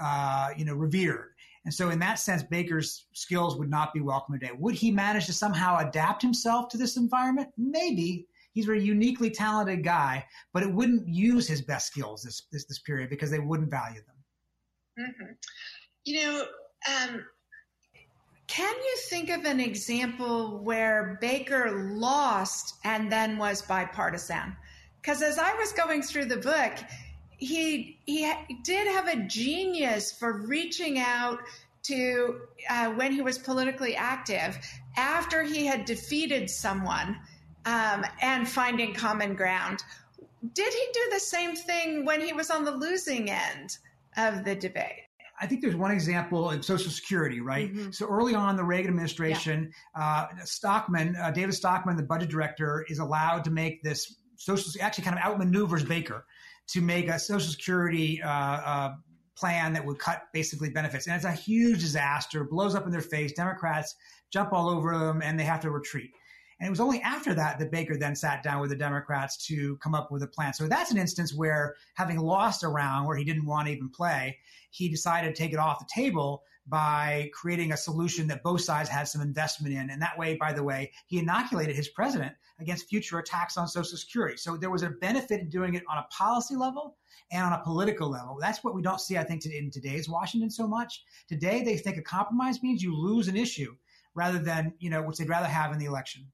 [0.00, 1.34] uh, you know revered.
[1.64, 4.52] And so, in that sense, Baker's skills would not be welcome today.
[4.58, 7.48] Would he manage to somehow adapt himself to this environment?
[7.56, 8.26] Maybe.
[8.52, 12.78] He's a uniquely talented guy, but it wouldn't use his best skills this this, this
[12.80, 15.06] period because they wouldn't value them.
[15.06, 15.32] Mm-hmm.
[16.04, 16.46] You know,
[16.88, 17.24] um,
[18.48, 24.56] can you think of an example where Baker lost and then was bipartisan?
[25.00, 26.72] Because as I was going through the book,
[27.38, 28.32] he he
[28.62, 31.38] did have a genius for reaching out
[31.84, 34.58] to uh, when he was politically active
[34.96, 37.16] after he had defeated someone
[37.64, 39.82] um, and finding common ground.
[40.54, 43.78] Did he do the same thing when he was on the losing end
[44.16, 45.04] of the debate?
[45.40, 47.72] I think there's one example in Social Security, right?
[47.72, 47.92] Mm-hmm.
[47.92, 50.26] So early on, the Reagan administration, yeah.
[50.32, 55.04] uh, Stockman, uh, David Stockman, the budget director, is allowed to make this social actually
[55.04, 56.24] kind of outmaneuvers Baker
[56.68, 58.94] to make a Social Security uh, uh,
[59.36, 61.06] plan that would cut basically benefits.
[61.06, 63.32] And it's a huge disaster, blows up in their face.
[63.32, 63.94] Democrats
[64.32, 66.10] jump all over them and they have to retreat.
[66.60, 69.76] And it was only after that that Baker then sat down with the Democrats to
[69.76, 70.52] come up with a plan.
[70.52, 73.90] So that's an instance where, having lost a round where he didn't want to even
[73.90, 74.38] play,
[74.70, 78.88] he decided to take it off the table by creating a solution that both sides
[78.88, 79.88] had some investment in.
[79.88, 83.96] And that way, by the way, he inoculated his president against future attacks on Social
[83.96, 84.36] Security.
[84.36, 86.96] So there was a benefit in doing it on a policy level
[87.30, 88.36] and on a political level.
[88.40, 91.04] That's what we don't see, I think, in today's Washington so much.
[91.28, 93.74] Today, they think a compromise means you lose an issue
[94.14, 96.26] rather than, you know, which they'd rather have in the election.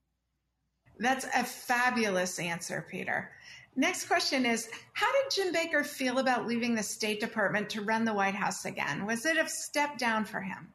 [0.97, 3.31] That's a fabulous answer, Peter.
[3.75, 8.05] Next question is How did Jim Baker feel about leaving the State Department to run
[8.05, 9.05] the White House again?
[9.05, 10.71] Was it a step down for him?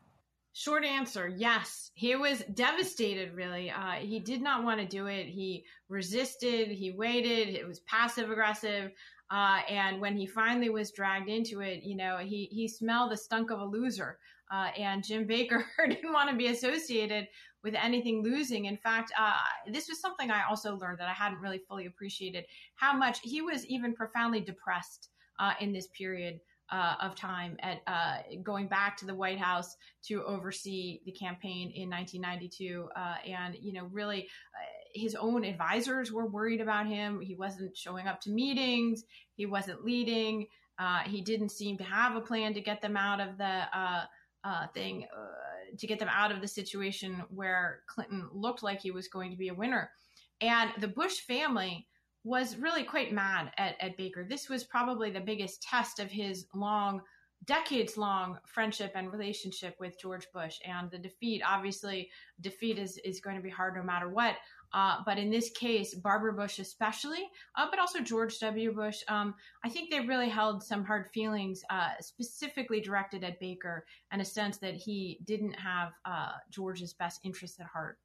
[0.53, 1.91] Short answer yes.
[1.95, 3.71] He was devastated, really.
[3.71, 5.27] Uh, he did not want to do it.
[5.27, 8.91] He resisted, he waited, it was passive aggressive.
[9.31, 13.17] Uh, and when he finally was dragged into it, you know, he, he smelled the
[13.17, 14.19] stunk of a loser.
[14.53, 17.29] Uh, and Jim Baker didn't want to be associated
[17.63, 18.65] with anything losing.
[18.65, 19.35] In fact, uh,
[19.71, 22.45] this was something I also learned that I hadn't really fully appreciated
[22.75, 26.41] how much he was even profoundly depressed uh, in this period
[26.71, 31.73] uh, of time at uh, going back to the White House to oversee the campaign
[31.75, 32.89] in 1992.
[32.95, 37.21] Uh, and, you know, really uh, his own advisors were worried about him.
[37.21, 39.05] He wasn't showing up to meetings,
[39.35, 40.47] he wasn't leading,
[40.79, 44.67] uh, he didn't seem to have a plan to get them out of the uh,
[44.73, 45.07] thing,
[45.79, 49.37] to get them out of the situation where Clinton looked like he was going to
[49.37, 49.91] be a winner.
[50.41, 51.87] And the Bush family
[52.25, 54.25] was really quite mad at, at Baker.
[54.29, 57.01] This was probably the biggest test of his long,
[57.47, 60.59] decades long friendship and relationship with George Bush.
[60.65, 62.11] And the defeat, obviously,
[62.41, 64.37] defeat is, is going to be hard no matter what.
[64.73, 68.73] Uh, but in this case, Barbara Bush especially, uh, but also George W.
[68.73, 73.85] Bush, um, I think they really held some hard feelings, uh, specifically directed at Baker,
[74.13, 77.99] and a sense that he didn't have uh, George's best interests at heart.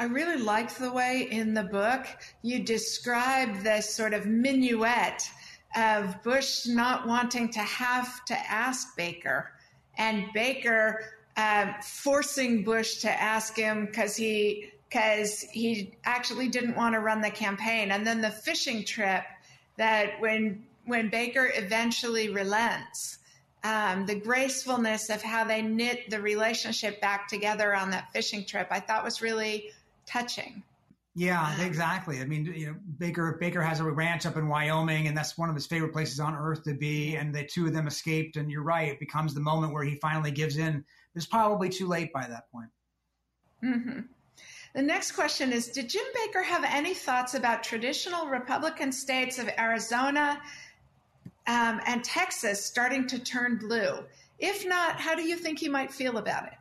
[0.00, 2.06] I really liked the way in the book
[2.42, 5.28] you describe this sort of minuet
[5.76, 9.50] of Bush not wanting to have to ask Baker
[9.96, 11.04] and Baker
[11.36, 17.20] uh, forcing Bush to ask him because he because he actually didn't want to run
[17.20, 19.24] the campaign, and then the fishing trip
[19.76, 23.18] that when when Baker eventually relents.
[23.64, 28.68] Um, the gracefulness of how they knit the relationship back together on that fishing trip,
[28.70, 29.72] I thought was really
[30.08, 30.62] touching.
[31.14, 32.20] Yeah, exactly.
[32.20, 35.48] I mean, you know, Baker Baker has a ranch up in Wyoming, and that's one
[35.48, 37.16] of his favorite places on earth to be.
[37.16, 38.92] And the two of them escaped, and you're right.
[38.92, 40.84] It becomes the moment where he finally gives in.
[41.16, 42.70] It's probably too late by that point.
[43.64, 44.00] Mm-hmm.
[44.74, 49.48] The next question is Did Jim Baker have any thoughts about traditional Republican states of
[49.58, 50.40] Arizona
[51.48, 54.04] um, and Texas starting to turn blue?
[54.38, 56.58] If not, how do you think he might feel about it?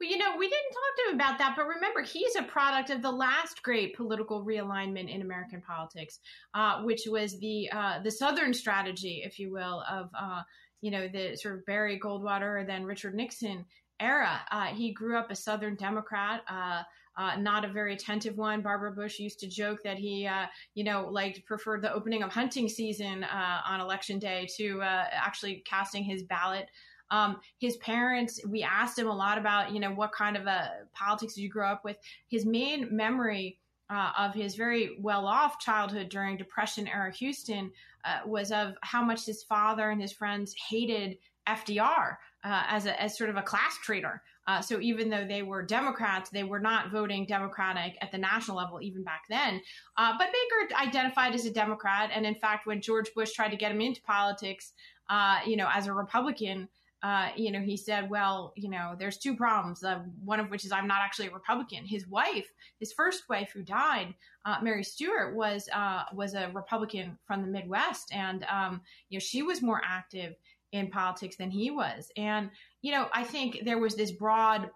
[0.00, 2.90] Well, you know, we didn't talk to him about that, but remember, he's a product
[2.90, 6.20] of the last great political realignment in American politics,
[6.54, 10.42] uh, which was the uh, the Southern strategy, if you will, of uh,
[10.82, 13.64] you know the sort of Barry Goldwater then Richard Nixon
[14.00, 14.40] era.
[14.50, 16.42] Uh, he grew up a Southern Democrat.
[16.48, 16.82] Uh,
[17.18, 18.62] uh, not a very attentive one.
[18.62, 22.30] Barbara Bush used to joke that he, uh, you know, like preferred the opening of
[22.30, 26.70] hunting season uh, on election day to uh, actually casting his ballot.
[27.10, 30.70] Um, his parents, we asked him a lot about, you know, what kind of a
[30.92, 31.96] politics did you grow up with?
[32.28, 33.58] His main memory
[33.90, 37.70] uh, of his very well off childhood during Depression era Houston
[38.04, 41.16] uh, was of how much his father and his friends hated
[41.48, 44.22] FDR uh, as, a, as sort of a class traitor.
[44.46, 48.56] Uh, so even though they were Democrats, they were not voting Democratic at the national
[48.56, 49.60] level even back then.
[49.96, 53.56] Uh, but Baker identified as a Democrat, and in fact, when George Bush tried to
[53.56, 54.72] get him into politics,
[55.10, 56.68] uh, you know, as a Republican,
[57.02, 59.84] uh, you know, he said, well, you know, there's two problems.
[59.84, 61.84] Uh, one of which is I'm not actually a Republican.
[61.84, 62.46] His wife,
[62.80, 67.48] his first wife who died, uh, Mary Stuart, was uh, was a Republican from the
[67.48, 68.80] Midwest, and um,
[69.10, 70.34] you know, she was more active
[70.72, 72.10] in politics than he was.
[72.16, 72.50] And
[72.82, 74.68] you know, I think there was this broad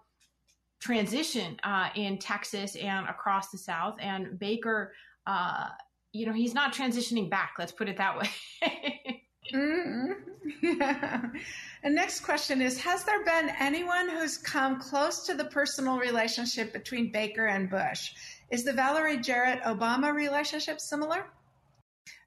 [0.79, 4.93] transition uh, in Texas and across the South, and Baker.
[5.27, 5.67] Uh,
[6.13, 7.55] you know, he's not transitioning back.
[7.57, 8.29] Let's put it that way.
[9.53, 10.13] mm-hmm.
[11.83, 16.73] And next question is Has there been anyone who's come close to the personal relationship
[16.73, 18.13] between Baker and Bush?
[18.49, 21.25] Is the Valerie Jarrett Obama relationship similar?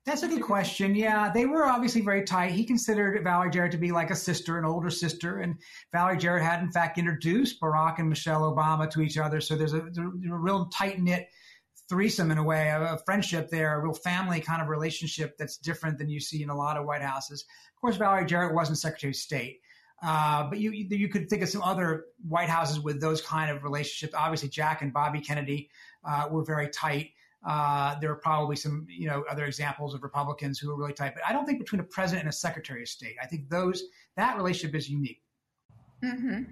[0.05, 0.95] That's a good question.
[0.95, 2.53] Yeah, they were obviously very tight.
[2.53, 5.57] He considered Valerie Jarrett to be like a sister, an older sister, and
[5.93, 9.41] Valerie Jarrett had, in fact, introduced Barack and Michelle Obama to each other.
[9.41, 11.29] So there's a, there's a real tight knit
[11.89, 15.99] threesome in a way, a, friendship there, a real family kind of relationship that's different
[15.99, 17.45] than you see in a lot of White Houses.
[17.75, 19.61] Of course, Valerie Jarrett wasn't Secretary of State.
[20.03, 23.63] Uh, but you you could think of some other White Houses with those kind of
[23.63, 24.15] relationships.
[24.15, 25.71] Obviously, Jack and Bobby Kennedy
[26.05, 27.13] uh, were very tight.
[27.47, 31.15] Uh, there are probably some you know other examples of Republicans who are really tight,
[31.15, 33.17] but I don't think between a president and a Secretary of State.
[33.23, 33.85] I think those
[34.17, 35.23] that relationship is unique.
[36.05, 36.43] Mm-hmm.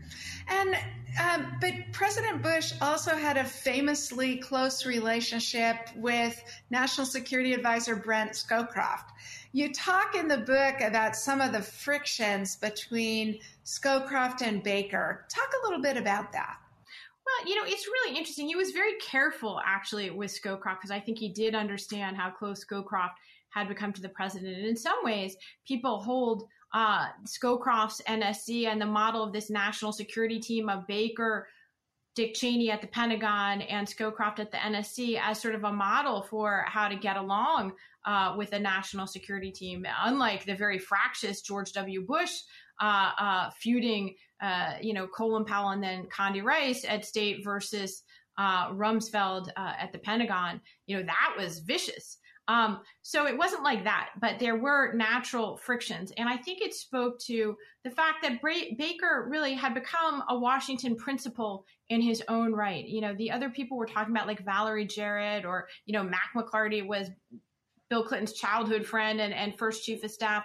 [0.49, 0.77] And
[1.21, 8.33] um, but President Bush also had a famously close relationship with National Security Advisor Brent
[8.33, 9.11] Scowcroft.
[9.53, 15.25] You talk in the book about some of the frictions between Scowcroft and Baker.
[15.29, 16.57] Talk a little bit about that.
[17.25, 18.49] Well, you know, it's really interesting.
[18.49, 22.65] He was very careful actually with Scowcroft because I think he did understand how close
[22.65, 23.15] Scowcroft
[23.51, 24.57] had become to the president.
[24.57, 25.37] And in some ways,
[25.67, 31.47] people hold uh, Scowcroft's NSC and the model of this national security team of Baker
[32.15, 36.23] Dick Cheney at the Pentagon and Scowcroft at the NSC as sort of a model
[36.23, 37.73] for how to get along
[38.07, 42.05] uh, with a national security team, unlike the very fractious George W.
[42.07, 42.41] Bush
[42.81, 48.03] uh, uh, feuding, uh, you know, Colin Powell and then Condi Rice at state versus
[48.39, 50.61] uh, Rumsfeld at the Pentagon.
[50.87, 52.19] You know, that was vicious.
[52.47, 56.13] Um, so it wasn't like that, but there were natural frictions.
[56.19, 60.39] And I think it spoke to the fact that Bra- Baker really had become a
[60.39, 62.87] Washington principal in his own right.
[62.87, 66.31] You know, the other people were talking about like Valerie Jarrett or, you know, Mac
[66.37, 67.09] McLarty was
[67.89, 70.45] Bill Clinton's childhood friend and, and first chief of staff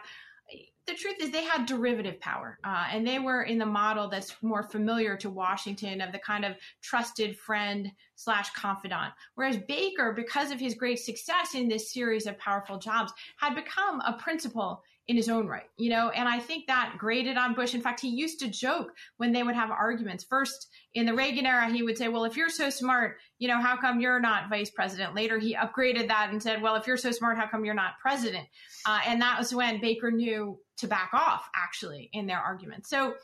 [0.90, 4.36] the truth is they had derivative power uh, and they were in the model that's
[4.42, 10.52] more familiar to washington of the kind of trusted friend slash confidant whereas baker because
[10.52, 15.16] of his great success in this series of powerful jobs had become a principal in
[15.16, 17.74] his own right, you know, and I think that grated on Bush.
[17.74, 20.24] In fact, he used to joke when they would have arguments.
[20.24, 23.60] First, in the Reagan era, he would say, Well, if you're so smart, you know,
[23.60, 25.16] how come you're not vice president?
[25.16, 27.94] Later, he upgraded that and said, Well, if you're so smart, how come you're not
[28.00, 28.48] president?
[28.86, 32.88] Uh, and that was when Baker knew to back off, actually, in their argument.
[32.88, 33.16] So,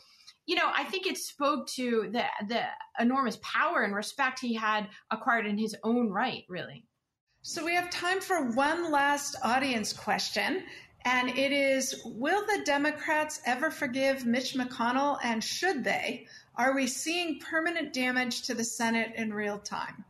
[0.45, 2.61] you know, I think it spoke to the the
[2.99, 6.85] enormous power and respect he had acquired in his own right, really.
[7.41, 10.63] So we have time for one last audience question.
[11.07, 16.25] And it is Will the Democrats ever forgive Mitch McConnell and should they?
[16.55, 20.03] Are we seeing permanent damage to the Senate in real time?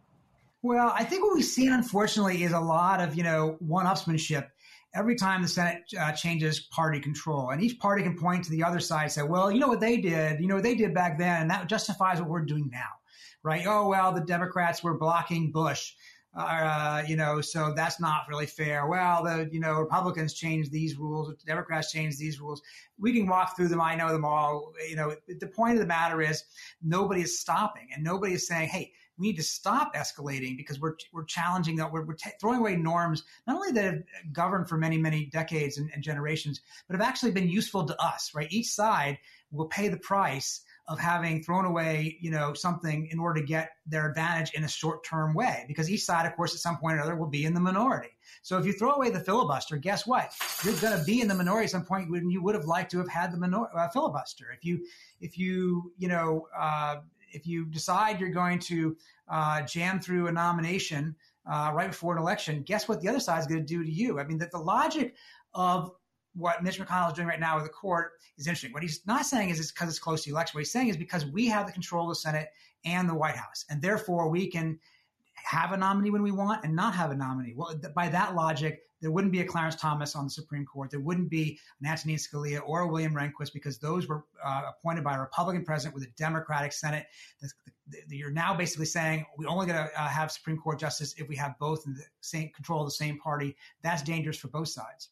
[0.62, 4.48] Well, I think what we've seen, unfortunately, is a lot of, you know, one upsmanship
[4.96, 7.50] every time the Senate uh, changes party control.
[7.52, 9.80] And each party can point to the other side and say, well, you know what
[9.80, 12.70] they did, you know what they did back then, and that justifies what we're doing
[12.72, 12.90] now,
[13.44, 13.66] right?
[13.68, 15.94] Oh, well, the Democrats were blocking Bush
[16.38, 18.88] uh, you know, so that's not really fair.
[18.88, 22.62] Well, the you know Republicans changed these rules, Democrats changed these rules.
[23.00, 23.80] We can walk through them.
[23.80, 24.74] I know them all.
[24.88, 26.44] You know, the point of the matter is
[26.84, 30.96] nobody is stopping, and nobody is saying, "Hey, we need to stop escalating because we're
[31.14, 34.78] we're challenging that we're, we're t- throwing away norms not only that have governed for
[34.78, 38.32] many many decades and, and generations, but have actually been useful to us.
[38.36, 39.18] Right, each side
[39.52, 43.72] will pay the price of having thrown away, you know, something in order to get
[43.88, 45.66] their advantage in a short-term way.
[45.68, 48.10] Because each side, of course, at some point or other will be in the minority.
[48.44, 50.32] So if you throw away the filibuster, guess what?
[50.64, 52.92] You're going to be in the minority at some point when you would have liked
[52.92, 54.46] to have had the minor- uh, filibuster.
[54.56, 54.86] If you,
[55.22, 56.98] if you, you know, uh,
[57.36, 58.96] if you decide you're going to
[59.28, 61.16] uh, jam through a nomination
[61.46, 63.92] uh, right before an election, guess what the other side is going to do to
[63.92, 64.20] you?
[64.20, 65.16] I mean, that the logic
[65.54, 65.92] of
[66.34, 68.74] what Mitch McConnell is doing right now with the court is interesting.
[68.74, 70.58] What he's not saying is it's because it's close to the election.
[70.58, 72.50] What he's saying is because we have the control of the Senate
[72.84, 74.80] and the White House, and therefore we can
[75.34, 77.54] have a nominee when we want and not have a nominee.
[77.56, 80.90] Well, by that logic, there wouldn't be a Clarence Thomas on the Supreme Court.
[80.90, 85.04] There wouldn't be an Antonin Scalia or a William Rehnquist because those were uh, appointed
[85.04, 87.06] by a Republican president with a Democratic Senate.
[87.42, 87.50] The,
[87.90, 91.14] the, the, you're now basically saying we only going to uh, have Supreme Court justice
[91.18, 93.56] if we have both in the same control of the same party.
[93.84, 95.10] That's dangerous for both sides.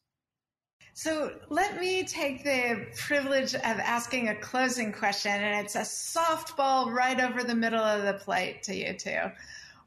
[0.95, 6.93] So let me take the privilege of asking a closing question, and it's a softball
[6.93, 9.31] right over the middle of the plate to you two.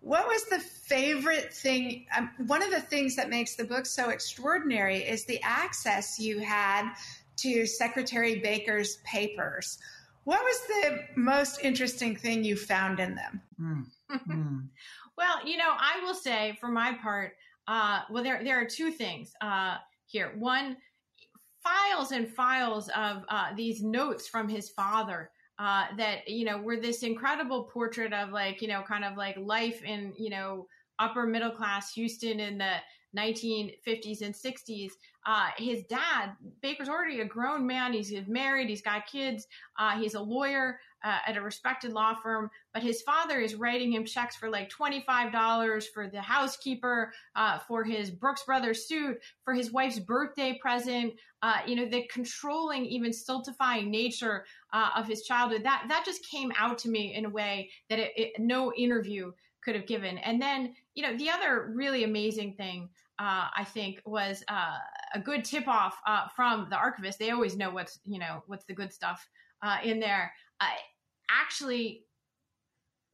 [0.06, 2.06] What was the favorite thing?
[2.16, 6.38] Um, one of the things that makes the book so extraordinary is the access you
[6.38, 6.94] had
[7.38, 9.78] to Secretary Baker's papers.
[10.22, 13.42] What was the most interesting thing you found in them?
[13.60, 13.86] Mm.
[14.28, 14.68] Mm.
[15.18, 17.32] well, you know, I will say for my part,
[17.66, 20.34] uh, well, there there are two things uh, here.
[20.38, 20.76] One,
[21.64, 26.76] files and files of uh, these notes from his father uh, that you know were
[26.76, 30.66] this incredible portrait of like you know kind of like life in you know
[30.98, 32.76] upper middle class Houston in the
[33.16, 34.92] 1950s and 60s.
[35.26, 36.32] Uh, his dad,
[36.62, 37.92] Baker's already a grown man.
[37.92, 38.68] He's married.
[38.68, 39.46] He's got kids.
[39.78, 42.50] Uh, he's a lawyer uh, at a respected law firm.
[42.72, 47.82] But his father is writing him checks for like $25 for the housekeeper, uh, for
[47.84, 51.14] his Brooks Brothers suit, for his wife's birthday present.
[51.42, 54.44] Uh, you know, the controlling, even stultifying nature
[54.76, 55.64] uh, of his childhood.
[55.64, 59.32] That that just came out to me in a way that it, it, no interview
[59.64, 60.18] could have given.
[60.18, 64.76] And then, you know, the other really amazing thing uh, I think was uh,
[65.14, 67.18] a good tip off uh, from the archivist.
[67.18, 69.26] They always know what's you know what's the good stuff
[69.62, 70.30] uh, in there.
[71.30, 72.04] actually,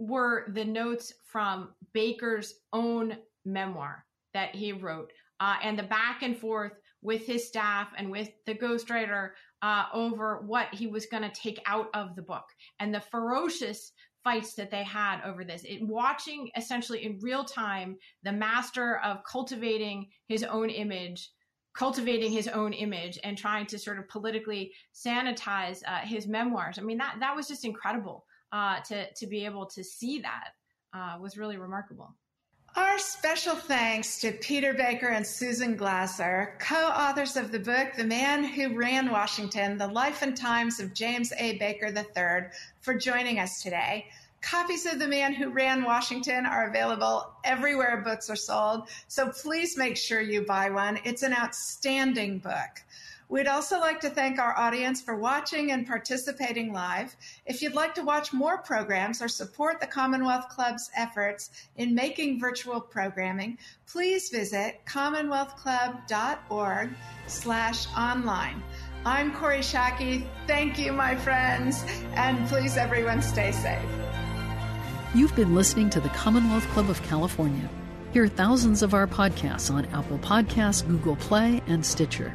[0.00, 4.04] were the notes from Baker's own memoir
[4.34, 8.54] that he wrote, uh, and the back and forth with his staff and with the
[8.54, 9.30] ghostwriter
[9.62, 12.44] uh, over what he was going to take out of the book,
[12.80, 13.92] and the ferocious
[14.24, 15.64] fights that they had over this.
[15.64, 21.30] It, watching essentially in real time the master of cultivating his own image,
[21.74, 26.78] cultivating his own image, and trying to sort of politically sanitize uh, his memoirs.
[26.78, 28.24] I mean, that that was just incredible.
[28.52, 30.50] uh, to to be able to see that
[30.94, 32.14] uh, was really remarkable.
[32.74, 38.44] Our special thanks to Peter Baker and Susan Glasser, co-authors of the book The Man
[38.44, 41.58] Who Ran Washington: The Life and Times of James A.
[41.58, 42.48] Baker III,
[42.80, 44.06] for joining us today.
[44.40, 49.76] Copies of The Man Who Ran Washington are available everywhere books are sold, so please
[49.76, 50.98] make sure you buy one.
[51.04, 52.82] It's an outstanding book.
[53.32, 57.16] We'd also like to thank our audience for watching and participating live.
[57.46, 62.40] If you'd like to watch more programs or support the Commonwealth Club's efforts in making
[62.40, 63.56] virtual programming,
[63.90, 66.90] please visit commonwealthclub.org
[67.26, 68.62] slash online.
[69.06, 70.26] I'm Kori Schake.
[70.46, 73.80] Thank you, my friends, and please everyone stay safe.
[75.14, 77.70] You've been listening to the Commonwealth Club of California.
[78.12, 82.34] Hear thousands of our podcasts on Apple Podcasts, Google Play, and Stitcher.